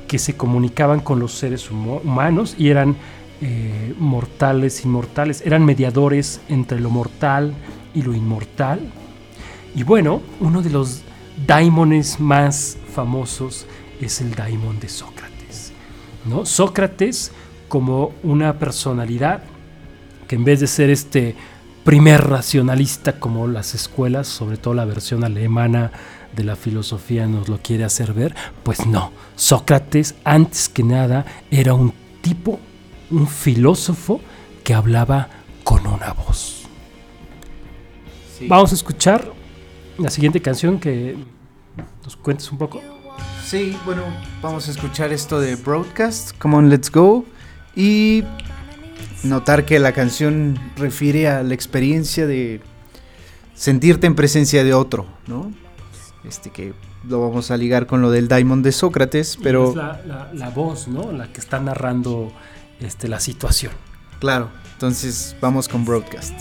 [0.07, 2.97] que se comunicaban con los seres humanos y eran
[3.41, 7.55] eh, mortales, inmortales, eran mediadores entre lo mortal
[7.95, 8.81] y lo inmortal.
[9.74, 11.03] Y bueno, uno de los
[11.47, 13.66] daimones más famosos
[14.01, 15.73] es el daimon de Sócrates.
[16.24, 16.47] ¿no?
[16.47, 17.33] Sócrates
[17.69, 19.43] como una personalidad
[20.28, 21.35] que en vez de ser este
[21.85, 25.93] primer racionalista como las escuelas, sobre todo la versión alemana
[26.35, 31.74] de la filosofía nos lo quiere hacer ver, pues no, Sócrates antes que nada era
[31.74, 32.59] un tipo,
[33.11, 34.20] un filósofo
[34.62, 35.28] que hablaba
[35.62, 36.65] con una voz.
[38.48, 39.32] Vamos a escuchar
[39.98, 41.16] la siguiente canción que
[42.02, 42.81] nos cuentes un poco.
[43.44, 44.02] Sí, bueno,
[44.43, 47.24] vamos a escuchar esto de Broadcast, Come on, let's go.
[47.77, 48.24] Y
[49.23, 52.61] notar que la canción refiere a la experiencia de
[53.55, 55.52] sentirte en presencia de otro, ¿no?
[56.29, 56.73] este que
[57.09, 59.71] lo vamos a ligar con lo del Daimon de Sócrates, pero...
[59.71, 59.77] Es
[60.35, 61.13] la, voz, ¿no?
[61.13, 62.33] La que está narrando
[62.81, 63.73] este, la situación.
[64.21, 66.35] Claro, entonces vamos con Broadcast.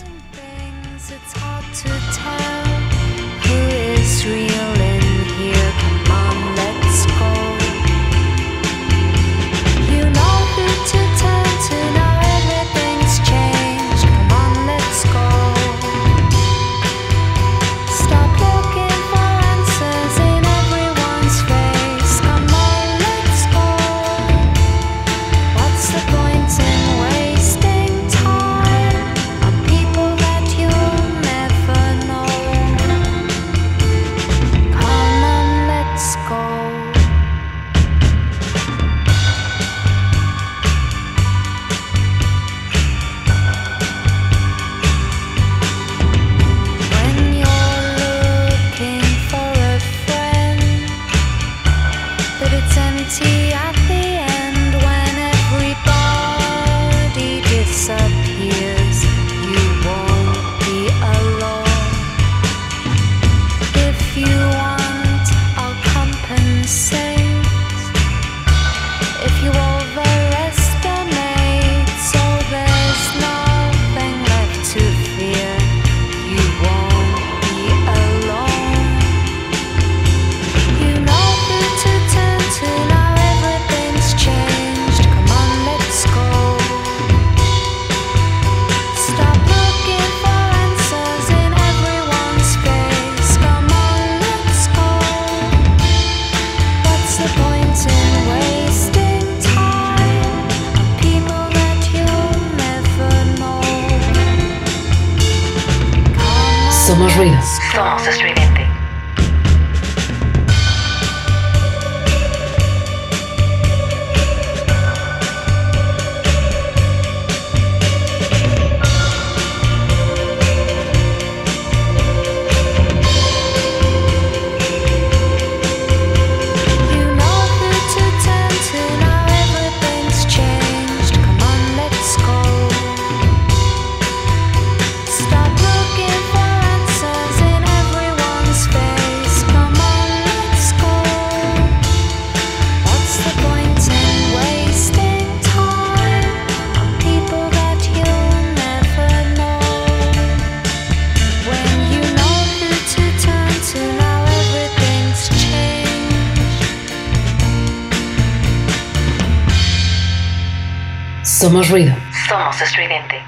[161.54, 161.94] Somos ruido.
[162.28, 163.22] Somos estridente.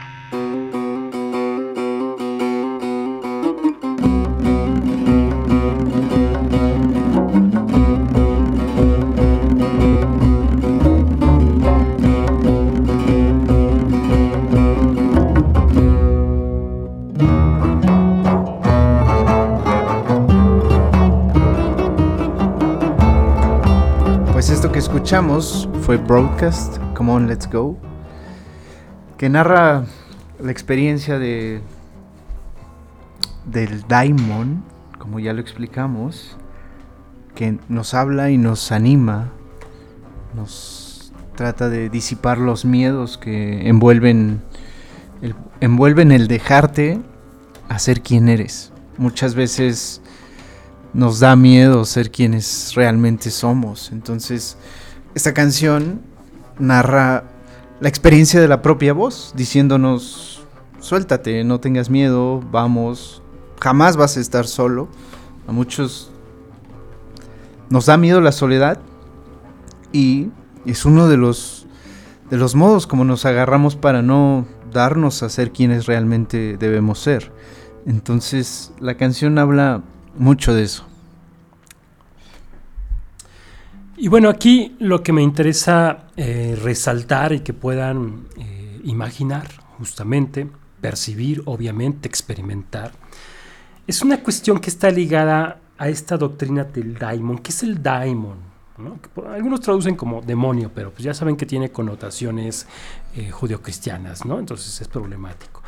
[24.31, 27.77] Pues esto que escuchamos fue Broadcast, Come On Let's Go,
[29.17, 29.85] que narra
[30.39, 31.61] la experiencia de
[33.45, 34.63] del Daimon,
[34.97, 36.35] como ya lo explicamos,
[37.35, 39.31] que nos habla y nos anima,
[40.35, 44.41] nos trata de disipar los miedos que envuelven
[45.21, 46.99] el, envuelven el dejarte
[47.69, 48.71] a ser quien eres.
[48.97, 50.01] Muchas veces
[50.93, 53.91] nos da miedo ser quienes realmente somos.
[53.91, 54.57] Entonces,
[55.13, 56.01] esta canción
[56.57, 57.25] narra
[57.79, 60.43] la experiencia de la propia voz, diciéndonos,
[60.79, 63.21] suéltate, no tengas miedo, vamos,
[63.59, 64.87] jamás vas a estar solo.
[65.47, 66.11] A muchos
[67.69, 68.79] nos da miedo la soledad
[69.91, 70.29] y
[70.65, 71.67] es uno de los
[72.29, 77.31] de los modos como nos agarramos para no darnos a ser quienes realmente debemos ser.
[77.85, 79.83] Entonces, la canción habla
[80.17, 80.85] mucho de eso.
[83.97, 89.47] Y bueno, aquí lo que me interesa eh, resaltar y que puedan eh, imaginar,
[89.77, 90.47] justamente,
[90.81, 92.91] percibir, obviamente, experimentar,
[93.87, 97.37] es una cuestión que está ligada a esta doctrina del daimon.
[97.37, 98.37] ¿Qué es el daimon?
[98.77, 98.99] ¿no?
[99.29, 102.67] Algunos traducen como demonio, pero pues ya saben que tiene connotaciones
[103.15, 104.39] eh, judio-cristianas, ¿no?
[104.39, 105.61] entonces es problemático.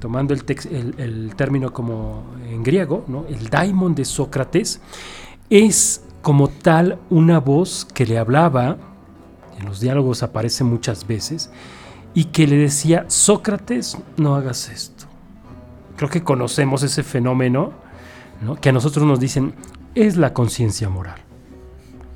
[0.00, 4.80] Tomando el, término como en griego, el daimon de Sócrates
[5.50, 8.78] es como tal una voz que le hablaba,
[9.58, 11.50] en los diálogos aparece muchas veces,
[12.14, 15.04] y que le decía, Sócrates, no hagas esto.
[15.96, 17.74] Creo que conocemos ese fenómeno,
[18.40, 18.56] ¿no?
[18.56, 19.54] que a nosotros nos dicen,
[19.94, 21.20] es la conciencia moral.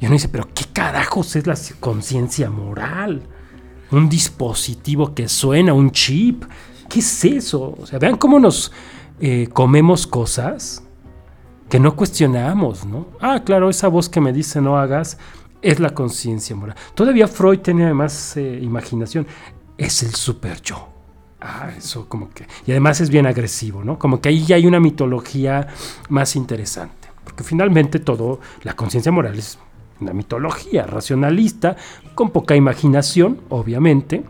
[0.00, 3.22] Y uno dice, pero ¿qué carajos es la conciencia moral?
[3.90, 6.44] Un dispositivo que suena, un chip.
[6.88, 7.76] ¿Qué es eso?
[7.78, 8.72] O sea, vean cómo nos
[9.20, 10.87] eh, comemos cosas
[11.68, 13.06] que no cuestionamos, ¿no?
[13.20, 15.18] Ah, claro, esa voz que me dice no hagas
[15.60, 16.76] es la conciencia moral.
[16.94, 19.26] Todavía Freud tenía además eh, imaginación.
[19.76, 20.88] Es el super yo.
[21.40, 22.46] Ah, eso como que...
[22.66, 23.98] Y además es bien agresivo, ¿no?
[23.98, 25.68] Como que ahí ya hay una mitología
[26.08, 27.08] más interesante.
[27.22, 29.58] Porque finalmente todo, la conciencia moral es
[30.00, 31.76] una mitología racionalista,
[32.14, 34.24] con poca imaginación, obviamente,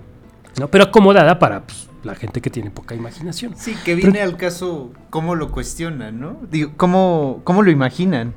[0.59, 0.69] ¿no?
[0.69, 3.55] pero acomodada para pues, la gente que tiene poca imaginación.
[3.57, 6.37] Sí, que viene pero, al caso cómo lo cuestionan, ¿no?
[6.51, 8.35] Digo, ¿cómo, ¿cómo lo imaginan?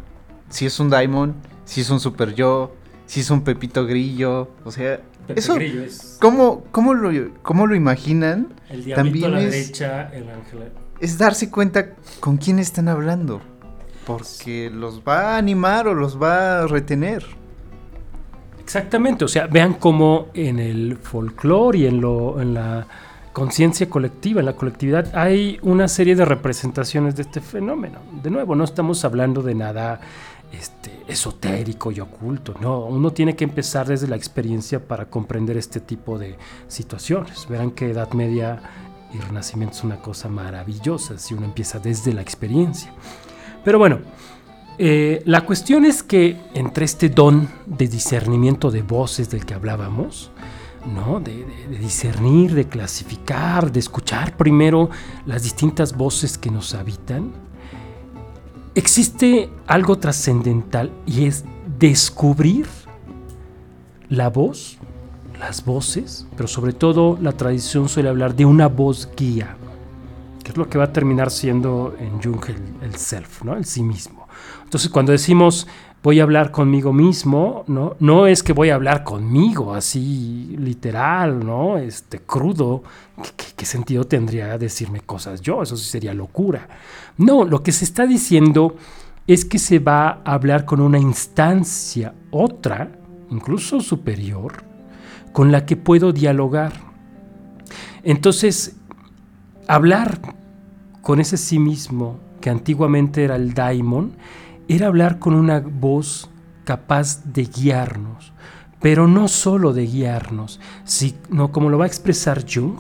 [0.49, 1.33] Si es un Daimon,
[1.65, 2.75] si es un super yo,
[3.05, 7.09] si es un Pepito Grillo, o sea, Pepe eso, Grillo es ¿cómo, cómo, lo,
[7.41, 8.53] ¿cómo lo imaginan?
[8.69, 10.71] el diablito También a la es- derecha, el ángel.
[10.99, 13.41] Es darse cuenta con quién están hablando,
[14.05, 17.23] porque los va a animar o los va a retener.
[18.59, 22.87] Exactamente, o sea, vean cómo en el folclore y en, lo, en la
[23.33, 27.99] conciencia colectiva, en la colectividad, hay una serie de representaciones de este fenómeno.
[28.21, 30.01] De nuevo, no estamos hablando de nada
[30.51, 35.79] este, esotérico y oculto, no, uno tiene que empezar desde la experiencia para comprender este
[35.79, 36.37] tipo de
[36.67, 37.47] situaciones.
[37.47, 38.61] Verán que Edad Media
[39.13, 42.91] y Renacimiento es una cosa maravillosa si uno empieza desde la experiencia.
[43.63, 43.99] Pero bueno,
[44.77, 50.31] eh, la cuestión es que entre este don de discernimiento de voces del que hablábamos,
[50.85, 51.19] ¿no?
[51.19, 54.89] De, de- discernir, de clasificar, de escuchar primero
[55.25, 57.31] las distintas voces que nos habitan,
[58.75, 61.43] existe algo trascendental y es
[61.79, 62.67] descubrir
[64.09, 64.77] la voz,
[65.39, 69.55] las voces, pero sobre todo la tradición suele hablar de una voz guía,
[70.43, 73.55] que es lo que va a terminar siendo en Jung el, el self, ¿no?
[73.55, 74.27] el sí mismo.
[74.63, 75.67] Entonces cuando decimos
[76.03, 77.95] voy a hablar conmigo mismo, ¿no?
[77.99, 81.77] No es que voy a hablar conmigo así literal, ¿no?
[81.77, 82.83] Este crudo.
[83.37, 85.61] ¿Qué, qué- sentido tendría decirme cosas yo?
[85.61, 86.67] Eso sí sería locura.
[87.17, 88.75] No, lo que se está diciendo
[89.27, 92.91] es que se va a hablar con una instancia, otra,
[93.29, 94.63] incluso superior,
[95.31, 96.73] con la que puedo dialogar.
[98.03, 98.75] Entonces,
[99.67, 100.19] hablar
[101.03, 104.13] con ese sí mismo, que antiguamente era el daimon,
[104.75, 106.29] era hablar con una voz
[106.63, 108.31] capaz de guiarnos,
[108.79, 112.79] pero no solo de guiarnos, sino como lo va a expresar Jung,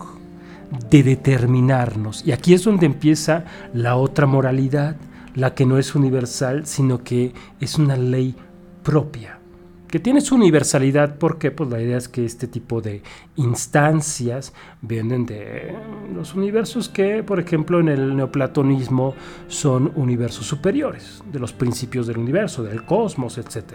[0.89, 2.25] de determinarnos.
[2.25, 3.43] Y aquí es donde empieza
[3.73, 4.95] la otra moralidad,
[5.35, 8.35] la que no es universal, sino que es una ley
[8.83, 9.40] propia.
[9.91, 13.03] Que tiene su universalidad porque pues la idea es que este tipo de
[13.35, 15.75] instancias vienen de
[16.15, 19.13] los universos que, por ejemplo, en el neoplatonismo
[19.47, 23.73] son universos superiores, de los principios del universo, del cosmos, etc.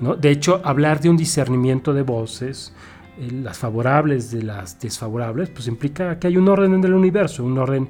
[0.00, 0.16] ¿no?
[0.16, 2.72] De hecho, hablar de un discernimiento de voces,
[3.18, 7.44] eh, las favorables de las desfavorables, pues implica que hay un orden en el universo,
[7.44, 7.88] un orden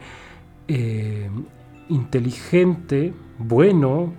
[0.66, 1.30] eh,
[1.88, 4.12] inteligente, bueno,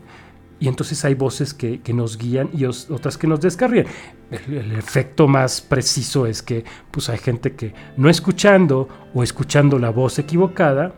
[0.59, 3.87] y entonces hay voces que, nos guían y otras que nos descarrían.
[4.31, 9.89] El, efecto más preciso es que pues hay gente que no escuchando o escuchando la
[9.89, 10.93] voz equivocada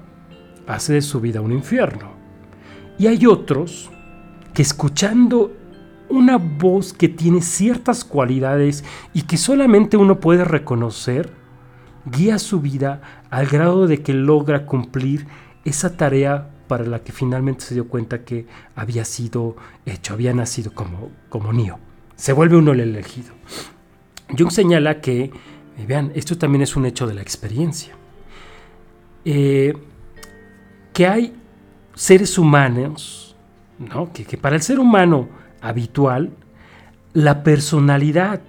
[0.68, 2.12] hace de su vida un infierno.
[3.00, 3.90] Y hay otros
[4.54, 5.56] que escuchando
[6.10, 11.34] una voz que tiene ciertas cualidades y que solamente uno puede reconocer,
[12.06, 15.28] guía su vida al grado de que logra cumplir
[15.66, 18.46] esa tarea para la que finalmente se dio cuenta que
[18.76, 21.52] había sido hecho, había nacido como, como.
[22.16, 23.34] Se vuelve uno el elegido.
[24.38, 25.32] Jung señala que, eh,
[25.88, 27.96] vean, esto también es un hecho de la experiencia,
[29.24, 29.74] eh,
[30.94, 31.34] que hay
[31.94, 33.36] seres humanos,
[33.80, 34.12] ¿no?
[34.12, 35.30] que, que para el ser humano
[35.62, 36.32] habitual,
[37.14, 38.42] la personalidad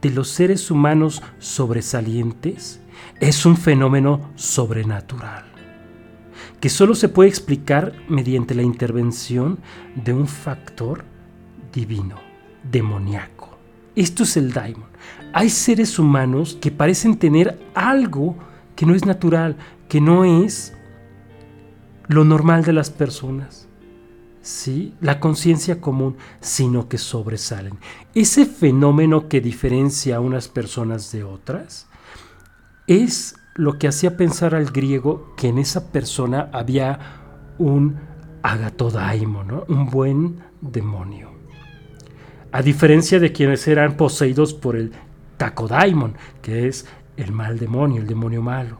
[0.00, 2.80] de los seres humanos sobresalientes
[3.20, 5.55] es un fenómeno sobrenatural
[6.60, 9.58] que solo se puede explicar mediante la intervención
[9.94, 11.04] de un factor
[11.72, 12.16] divino,
[12.70, 13.58] demoníaco.
[13.94, 14.88] Esto es el daimon.
[15.32, 18.36] Hay seres humanos que parecen tener algo
[18.74, 19.56] que no es natural,
[19.88, 20.74] que no es
[22.08, 23.68] lo normal de las personas.
[24.42, 24.94] ¿Sí?
[25.00, 27.78] La conciencia común, sino que sobresalen.
[28.14, 31.88] Ese fenómeno que diferencia a unas personas de otras
[32.86, 37.96] es lo que hacía pensar al griego que en esa persona había un
[38.42, 39.64] agatodaimon, ¿no?
[39.68, 41.30] un buen demonio.
[42.52, 44.92] A diferencia de quienes eran poseídos por el
[45.36, 48.78] tacodaimon, que es el mal demonio, el demonio malo.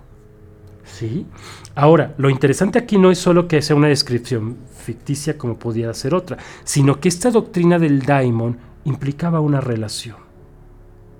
[0.85, 1.27] ¿Sí?
[1.75, 6.15] Ahora, lo interesante aquí no es solo que sea una descripción ficticia como podía ser
[6.15, 10.17] otra, sino que esta doctrina del daimon implicaba una relación.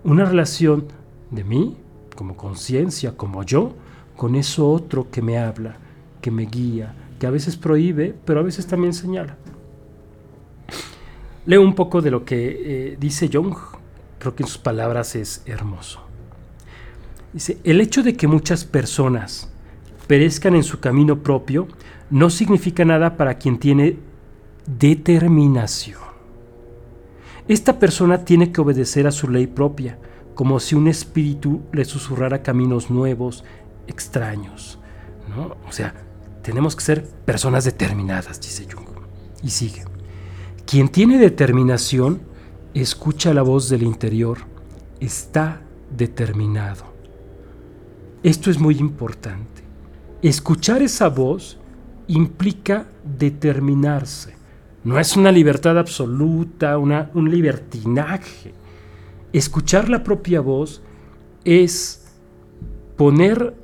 [0.05, 0.87] Una relación
[1.33, 1.77] de mí
[2.17, 3.75] como conciencia, como yo,
[4.17, 5.77] con eso otro que me habla,
[6.21, 9.37] que me guía, que a veces prohíbe, pero a veces también señala.
[11.45, 13.55] Leo un poco de lo que eh, dice Jung,
[14.19, 16.01] creo que en sus palabras es hermoso.
[17.33, 19.53] Dice, el hecho de que muchas personas
[20.07, 21.69] perezcan en su camino propio
[22.11, 23.99] no significa nada para quien tiene
[24.67, 26.01] determinación.
[27.49, 29.99] Esta persona tiene que obedecer a su ley propia,
[30.37, 33.43] como si un espíritu le susurrara caminos nuevos,
[33.87, 34.79] extraños.
[35.35, 35.57] ¿no?
[35.67, 35.95] O sea,
[36.43, 38.87] tenemos que ser personas determinadas, dice Jung.
[39.43, 39.85] Y sigue.
[40.67, 42.21] Quien tiene determinación
[42.75, 44.39] escucha la voz del interior,
[45.01, 45.63] está
[45.97, 46.85] determinado.
[48.23, 49.63] Esto es muy importante.
[50.21, 51.59] Escuchar esa voz
[52.09, 52.87] implica
[53.19, 54.35] determinarse.
[54.85, 58.66] No es una libertad absoluta, una, un libertinaje
[59.39, 60.83] escuchar la propia voz
[61.45, 62.07] es
[62.97, 63.55] poner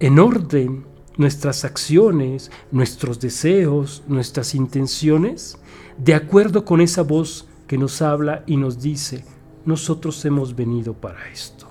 [0.00, 0.84] en orden
[1.16, 5.58] nuestras acciones, nuestros deseos, nuestras intenciones,
[5.98, 9.24] de acuerdo con esa voz que nos habla y nos dice,
[9.64, 11.66] nosotros hemos venido para esto.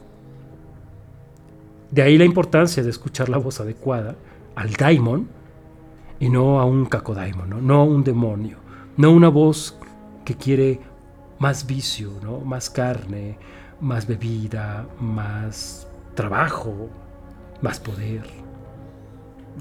[1.90, 4.16] De ahí la importancia de escuchar la voz adecuada
[4.56, 5.28] al daimon
[6.20, 7.82] y no a un cacodaimon, ¿no?
[7.82, 8.58] a un demonio,
[8.95, 9.78] no una voz
[10.24, 10.80] que quiere
[11.41, 12.41] más vicio, ¿no?
[12.41, 13.35] más carne,
[13.80, 16.88] más bebida, más trabajo,
[17.63, 18.30] más poder.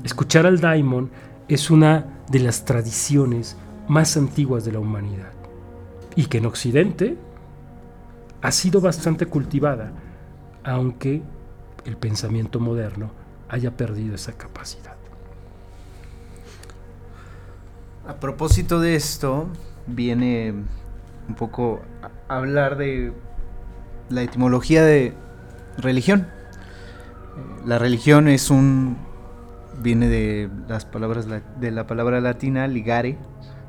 [0.04, 1.10] Escuchar al daimon
[1.48, 3.56] es una de las tradiciones
[3.88, 5.32] más antiguas de la humanidad
[6.14, 7.16] y que en Occidente
[8.42, 9.90] ha sido bastante cultivada,
[10.62, 11.22] aunque
[11.86, 13.10] el pensamiento moderno
[13.48, 14.96] haya perdido esa capacidad.
[18.06, 19.48] A propósito de esto,
[19.86, 20.54] viene
[21.28, 21.82] un poco
[22.28, 23.12] hablar de
[24.08, 25.14] la etimología de
[25.76, 26.20] religión.
[26.20, 28.96] Eh, la religión es un
[29.80, 33.16] viene de las palabras de la palabra latina ligare,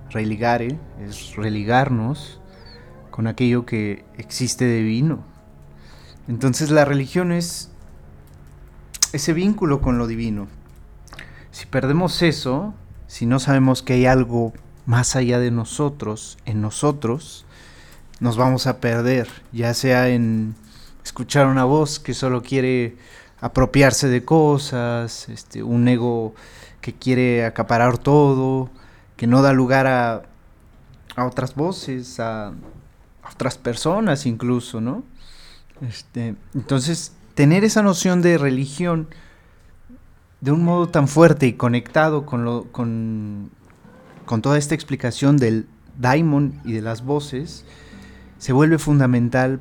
[0.09, 2.41] religare, es religarnos
[3.11, 5.23] con aquello que existe divino.
[6.27, 7.71] Entonces la religión es
[9.13, 10.47] ese vínculo con lo divino.
[11.51, 12.73] Si perdemos eso,
[13.07, 14.53] si no sabemos que hay algo
[14.85, 17.45] más allá de nosotros, en nosotros,
[18.19, 20.55] nos vamos a perder, ya sea en
[21.03, 22.95] escuchar una voz que solo quiere
[23.39, 26.35] apropiarse de cosas, este, un ego
[26.81, 28.69] que quiere acaparar todo,
[29.17, 30.23] que no da lugar a,
[31.15, 32.53] a otras voces, a,
[33.33, 35.03] otras personas incluso, ¿no?
[35.81, 39.07] Este, entonces, tener esa noción de religión
[40.41, 43.51] de un modo tan fuerte y conectado con, lo, con,
[44.31, 45.67] con toda esta explicación del
[45.99, 47.65] daimon y de las voces,
[48.37, 49.59] se vuelve fundamental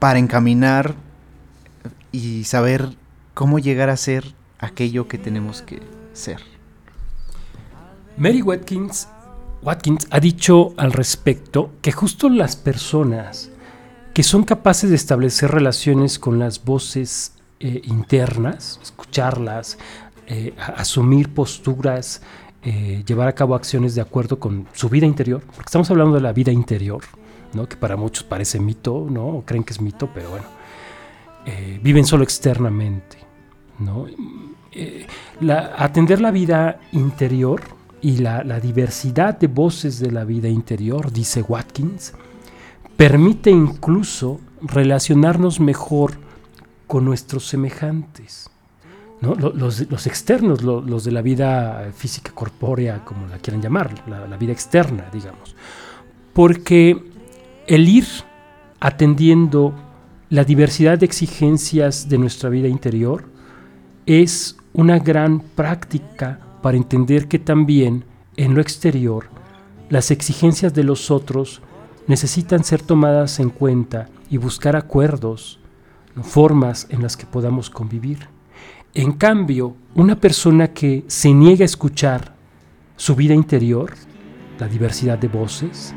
[0.00, 0.96] para encaminar
[2.10, 2.96] y saber
[3.34, 5.80] cómo llegar a ser aquello que tenemos que
[6.14, 6.40] ser.
[8.16, 9.06] Mary Watkins,
[9.62, 13.50] Watkins ha dicho al respecto que justo las personas
[14.14, 19.78] que son capaces de establecer relaciones con las voces eh, internas, escucharlas,
[20.26, 22.20] eh, asumir posturas,
[22.62, 26.20] eh, llevar a cabo acciones de acuerdo con su vida interior, porque estamos hablando de
[26.20, 27.02] la vida interior,
[27.52, 27.68] ¿no?
[27.68, 29.26] que para muchos parece mito, ¿no?
[29.26, 30.46] o creen que es mito, pero bueno,
[31.82, 33.18] viven solo externamente.
[33.78, 34.06] ¿no?
[35.76, 37.62] atender la vida interior
[38.00, 42.12] y la, la diversidad de voces de la vida interior, dice Watkins,
[42.96, 46.14] permite incluso relacionarnos mejor
[46.88, 48.50] con nuestros semejantes.
[49.20, 49.34] ¿No?
[49.34, 55.06] Los, externos, los, de la vida física corpórea, como la quieran llamar, la, vida externa,
[55.12, 55.56] digamos.
[56.32, 57.02] Porque
[57.66, 58.06] el ir
[58.80, 59.74] atendiendo
[60.30, 63.24] la diversidad de exigencias de nuestra vida interior
[64.06, 68.04] es una gran práctica para entender que también
[68.36, 69.26] en lo exterior
[69.90, 71.62] las exigencias de los otros
[72.06, 75.58] necesitan ser tomadas en cuenta y buscar acuerdos,
[76.22, 78.28] formas en las que podamos convivir.
[78.98, 82.34] En cambio, una persona que se niega a escuchar
[82.96, 83.94] su vida interior,
[84.58, 85.94] la diversidad de voces,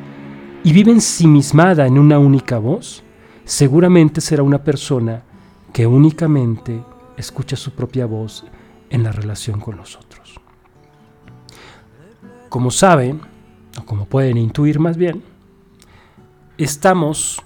[0.64, 3.02] y vive ensimismada en una única voz,
[3.44, 5.23] seguramente será una persona
[5.73, 6.80] que únicamente
[7.18, 8.45] escucha su propia voz
[8.91, 10.40] en la relación con los otros.
[12.49, 13.19] Como saben,
[13.80, 15.23] o como pueden intuir más bien,
[16.56, 17.41] estamos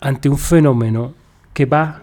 [0.00, 1.14] ante un fenómeno
[1.52, 2.02] que va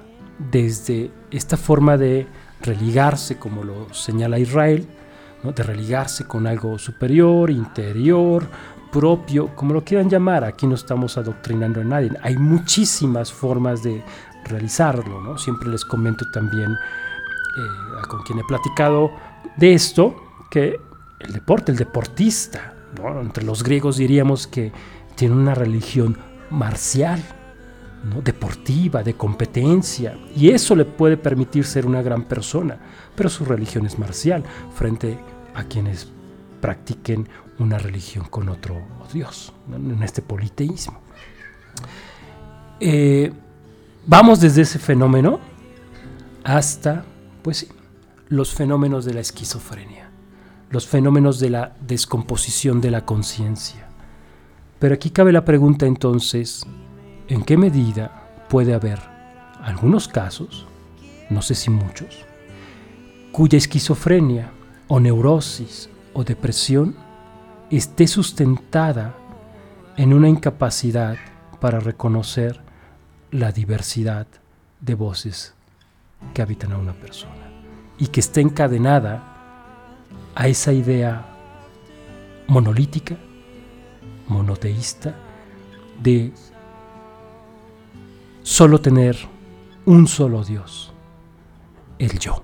[0.52, 2.28] desde esta forma de
[2.62, 4.88] religarse, como lo señala Israel,
[5.44, 8.48] de religarse con algo superior, interior,
[8.92, 14.04] propio, como lo quieran llamar, aquí no estamos adoctrinando a nadie, hay muchísimas formas de
[14.46, 15.38] realizarlo, ¿no?
[15.38, 19.12] siempre les comento también eh, con quien he platicado
[19.58, 20.16] de esto,
[20.50, 20.80] que
[21.20, 22.74] el deporte, el deportista,
[23.22, 24.72] entre los griegos diríamos que
[25.16, 26.18] tiene una religión
[26.50, 27.22] marcial,
[28.24, 32.78] deportiva, de competencia, y eso le puede permitir ser una gran persona,
[33.16, 34.44] pero su religión es marcial
[34.74, 35.18] frente
[35.54, 36.08] a quienes
[36.62, 37.28] practiquen
[37.60, 38.82] una religión con otro
[39.12, 41.00] Dios, en este politeísmo.
[42.80, 43.32] Eh,
[44.06, 45.40] vamos desde ese fenómeno
[46.44, 47.04] hasta,
[47.42, 47.68] pues sí,
[48.30, 50.10] los fenómenos de la esquizofrenia,
[50.70, 53.88] los fenómenos de la descomposición de la conciencia.
[54.78, 56.66] Pero aquí cabe la pregunta entonces,
[57.30, 59.00] ¿En qué medida puede haber
[59.62, 60.66] algunos casos,
[61.30, 62.26] no sé si muchos,
[63.32, 64.52] cuya esquizofrenia
[64.88, 66.96] o neurosis o depresión
[67.70, 69.16] esté sustentada
[69.96, 71.18] en una incapacidad
[71.60, 72.62] para reconocer
[73.30, 74.26] la diversidad
[74.82, 75.54] de voces
[76.34, 77.52] que habitan a una persona
[78.00, 79.22] y que esté encadenada
[80.34, 81.28] a esa idea
[82.48, 83.18] monolítica,
[84.28, 85.14] monoteísta,
[86.02, 86.34] de
[88.50, 89.16] solo tener
[89.86, 90.92] un solo Dios,
[92.00, 92.44] el yo.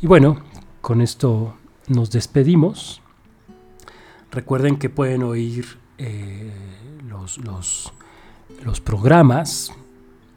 [0.00, 0.40] Y bueno,
[0.80, 1.54] con esto
[1.86, 3.02] nos despedimos.
[4.30, 6.50] Recuerden que pueden oír eh,
[7.06, 7.92] los, los,
[8.64, 9.70] los, programas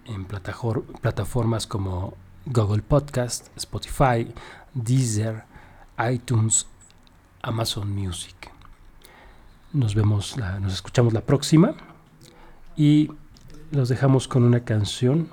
[0.05, 2.15] en plataformas como
[2.45, 4.27] Google Podcast, Spotify,
[4.73, 5.45] Deezer,
[6.11, 6.67] iTunes,
[7.41, 8.51] Amazon Music.
[9.71, 11.75] Nos vemos, nos escuchamos la próxima.
[12.75, 13.09] Y
[13.71, 15.29] los dejamos con una canción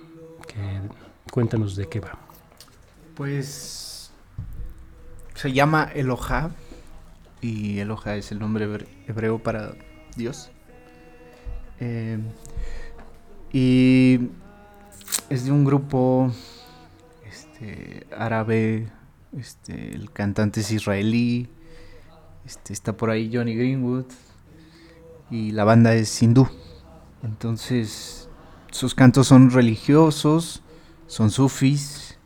[0.47, 0.81] que
[1.31, 2.19] cuéntanos de qué va.
[3.15, 4.11] Pues
[5.35, 6.51] se llama Eloha
[7.41, 9.75] y Eloha es el nombre hebreo para
[10.17, 10.51] Dios.
[11.81, 12.19] Eh,
[13.53, 14.21] y
[15.31, 16.33] es de un grupo
[17.25, 18.89] este, árabe,
[19.37, 21.49] este, el cantante es israelí,
[22.45, 24.07] este, está por ahí Johnny Greenwood
[25.31, 26.49] y la banda es hindú.
[27.23, 28.29] Entonces,
[28.71, 30.63] sus cantos son religiosos,
[31.07, 32.19] son sufis,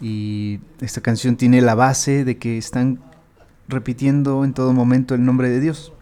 [0.00, 3.00] y esta canción tiene la base de que están
[3.68, 5.92] repitiendo en todo momento el nombre de Dios,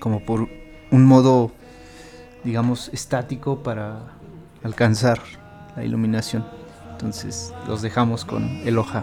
[0.00, 0.48] como por
[0.90, 1.52] un modo,
[2.44, 4.12] digamos, estático para
[4.62, 5.20] alcanzar
[5.76, 6.44] la iluminación.
[6.90, 9.02] Entonces, los dejamos con el hoja.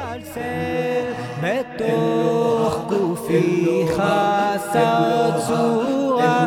[0.00, 6.46] מסתלסל בתוך גופי חסר צורה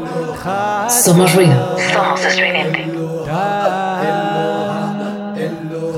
[1.06, 1.78] Somos ruido.
[1.94, 2.82] Somos estridente.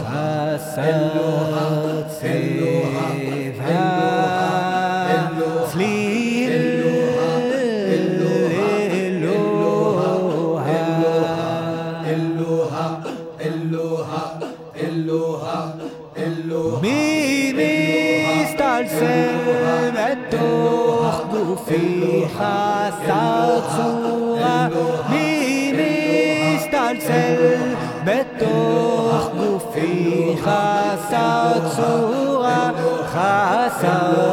[0.08, 1.15] חסר
[22.36, 24.68] גופי חסר צורה
[25.10, 25.74] מי
[26.56, 27.74] מסתלסל
[28.04, 32.72] בתוך גופי חסר צורה
[33.06, 34.25] חסר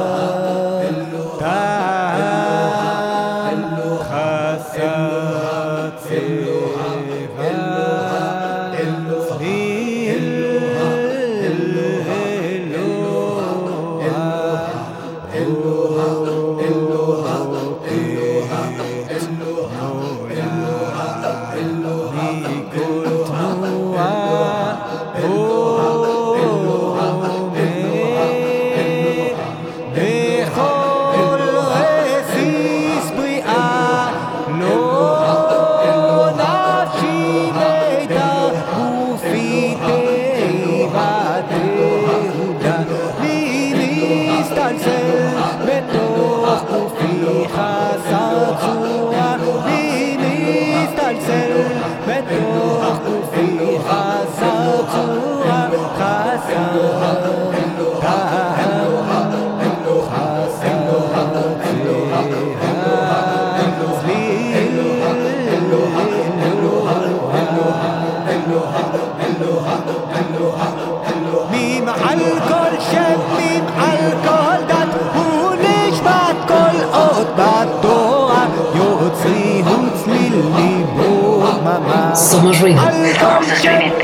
[82.15, 82.79] Somos ruido.
[82.81, 84.03] Somos estridente.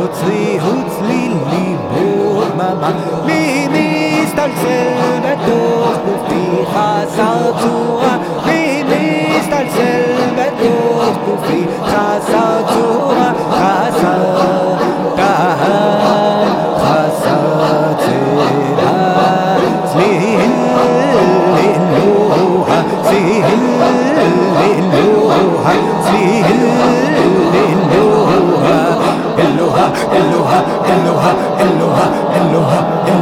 [0.00, 2.90] יוצרי הוא צלילים ודממה
[3.26, 10.02] מי מסתלסל בתוך גופי חסר צורה מי מסתלסל
[10.36, 14.59] בתוך גופי חסר צורה חסר
[30.90, 33.19] قلوها قلوها قلوها قلوها